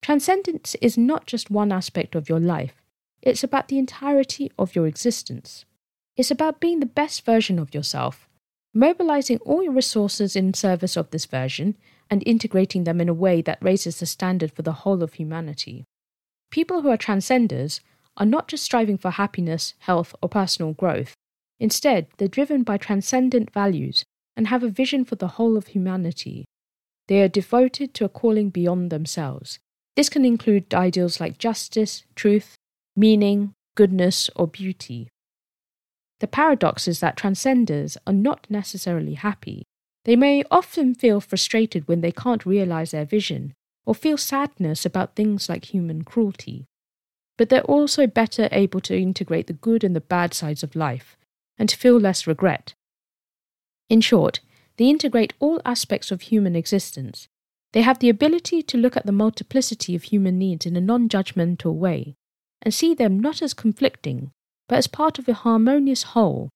Transcendence 0.03 0.77
is 0.83 0.99
not 0.99 1.27
just 1.27 1.51
one 1.51 1.73
aspect 1.73 2.15
of 2.15 2.29
your 2.29 2.39
life, 2.39 2.83
it's 3.23 3.43
about 3.43 3.69
the 3.69 3.79
entirety 3.79 4.53
of 4.59 4.75
your 4.75 4.87
existence. 4.87 5.65
It's 6.17 6.31
about 6.31 6.61
being 6.61 6.81
the 6.81 6.87
best 6.87 7.25
version 7.25 7.59
of 7.59 7.75
yourself, 7.75 8.29
mobilizing 8.75 9.39
all 9.39 9.63
your 9.63 9.73
resources 9.73 10.37
in 10.37 10.53
service 10.53 10.97
of 10.97 11.11
this 11.11 11.25
version 11.25 11.77
and 12.11 12.23
integrating 12.27 12.85
them 12.85 13.01
in 13.01 13.09
a 13.09 13.15
way 13.15 13.41
that 13.41 13.63
raises 13.63 13.99
the 13.99 14.07
standard 14.07 14.53
for 14.53 14.61
the 14.61 14.73
whole 14.85 15.03
of 15.03 15.15
humanity. 15.15 15.85
People 16.51 16.83
who 16.83 16.91
are 16.91 16.99
transcenders 16.99 17.81
are 18.17 18.27
not 18.27 18.49
just 18.49 18.65
striving 18.65 18.99
for 18.99 19.11
happiness, 19.11 19.75
health, 19.81 20.15
or 20.23 20.29
personal 20.29 20.73
growth. 20.73 21.15
Instead, 21.59 22.09
they're 22.17 22.29
driven 22.29 22.63
by 22.63 22.77
transcendent 22.77 23.53
values 23.53 24.05
and 24.37 24.49
have 24.49 24.63
a 24.63 24.69
vision 24.69 25.05
for 25.05 25.15
the 25.17 25.29
whole 25.29 25.57
of 25.57 25.69
humanity. 25.69 26.45
They 27.09 27.23
are 27.23 27.29
devoted 27.29 27.95
to 27.95 28.05
a 28.05 28.09
calling 28.09 28.51
beyond 28.51 28.91
themselves. 28.91 29.59
This 29.97 30.09
can 30.09 30.25
include 30.25 30.75
ideals 30.75 31.21
like 31.21 31.39
justice, 31.39 32.05
truth, 32.15 32.57
meaning, 32.97 33.53
goodness, 33.77 34.31
or 34.35 34.47
beauty. 34.47 35.09
The 36.21 36.27
paradox 36.27 36.89
is 36.89 37.01
that 37.01 37.17
transcenders 37.17 37.97
are 38.07 38.13
not 38.13 38.47
necessarily 38.49 39.15
happy. 39.15 39.65
They 40.05 40.17
may 40.17 40.45
often 40.51 40.95
feel 40.95 41.21
frustrated 41.21 41.87
when 41.89 42.01
they 42.01 42.13
can't 42.13 42.47
realize 42.47 42.91
their 42.91 43.05
vision, 43.05 43.53
or 43.87 43.95
feel 43.95 44.17
sadness 44.17 44.85
about 44.85 45.15
things 45.15 45.49
like 45.49 45.67
human 45.67 46.03
cruelty. 46.03 46.67
But 47.37 47.49
they're 47.49 47.63
also 47.63 48.07
better 48.07 48.49
able 48.53 48.81
to 48.81 48.97
integrate 48.97 49.47
the 49.49 49.53
good 49.53 49.83
and 49.83 49.95
the 49.95 50.01
bad 50.01 50.35
sides 50.35 50.63
of 50.63 50.77
life, 50.77 51.17
and 51.59 51.69
to 51.69 51.77
feel 51.77 51.99
less 51.99 52.27
regret. 52.27 52.75
In 53.89 54.01
short, 54.01 54.41
they 54.77 54.89
integrate 54.89 55.35
all 55.41 55.61
aspects 55.65 56.11
of 56.11 56.23
human 56.23 56.57
existence. 56.57 57.29
They 57.73 57.83
have 57.83 57.99
the 57.99 58.09
ability 58.09 58.63
to 58.63 58.79
look 58.79 58.97
at 58.97 59.07
the 59.07 59.13
multiplicity 59.13 59.95
of 59.95 60.05
human 60.05 60.39
needs 60.39 60.65
in 60.65 60.77
a 60.77 60.81
non 60.81 61.09
judgmental 61.09 61.75
way, 61.75 62.15
and 62.63 62.73
see 62.73 62.95
them 62.95 63.19
not 63.19 63.43
as 63.43 63.55
conflicting, 63.55 64.31
but 64.69 64.79
as 64.79 64.87
part 64.87 65.19
of 65.19 65.29
a 65.29 65.35
harmonious 65.35 66.05
whole. 66.15 66.51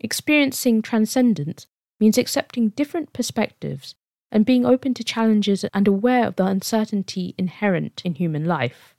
Experiencing 0.00 0.82
transcendence 0.82 1.66
means 2.00 2.18
accepting 2.18 2.70
different 2.70 3.12
perspectives 3.12 3.94
and 4.32 4.46
being 4.46 4.64
open 4.64 4.94
to 4.94 5.04
challenges 5.04 5.64
and 5.72 5.86
aware 5.86 6.26
of 6.26 6.36
the 6.36 6.46
uncertainty 6.46 7.34
inherent 7.38 8.02
in 8.04 8.14
human 8.14 8.46
life. 8.46 8.91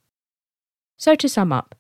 So, 1.03 1.15
to 1.15 1.27
sum 1.27 1.51
up, 1.51 1.75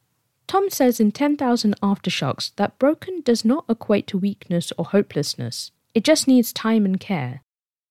Tom 0.47 0.69
says 0.69 0.99
in 0.99 1.13
10,000 1.13 1.79
Aftershocks 1.79 2.51
that 2.57 2.77
broken 2.77 3.21
does 3.21 3.45
not 3.45 3.63
equate 3.69 4.05
to 4.07 4.17
weakness 4.17 4.73
or 4.77 4.83
hopelessness, 4.83 5.71
it 5.93 6.03
just 6.03 6.27
needs 6.27 6.51
time 6.51 6.83
and 6.83 6.99
care. 6.99 7.41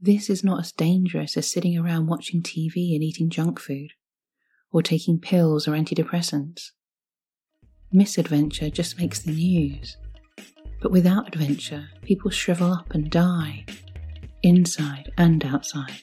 this 0.00 0.28
is 0.28 0.42
not 0.42 0.60
as 0.60 0.72
dangerous 0.72 1.36
as 1.36 1.50
sitting 1.50 1.78
around 1.78 2.06
watching 2.06 2.42
TV 2.42 2.94
and 2.94 3.04
eating 3.04 3.30
junk 3.30 3.60
food, 3.60 3.92
or 4.72 4.82
taking 4.82 5.20
pills 5.20 5.68
or 5.68 5.72
antidepressants. 5.72 6.70
Misadventure 7.92 8.70
just 8.70 8.98
makes 8.98 9.20
the 9.20 9.32
news. 9.32 9.96
But 10.80 10.90
without 10.90 11.28
adventure, 11.28 11.90
people 12.02 12.30
shrivel 12.30 12.72
up 12.72 12.94
and 12.94 13.10
die 13.10 13.66
inside 14.42 15.12
and 15.16 15.44
outside. 15.44 16.02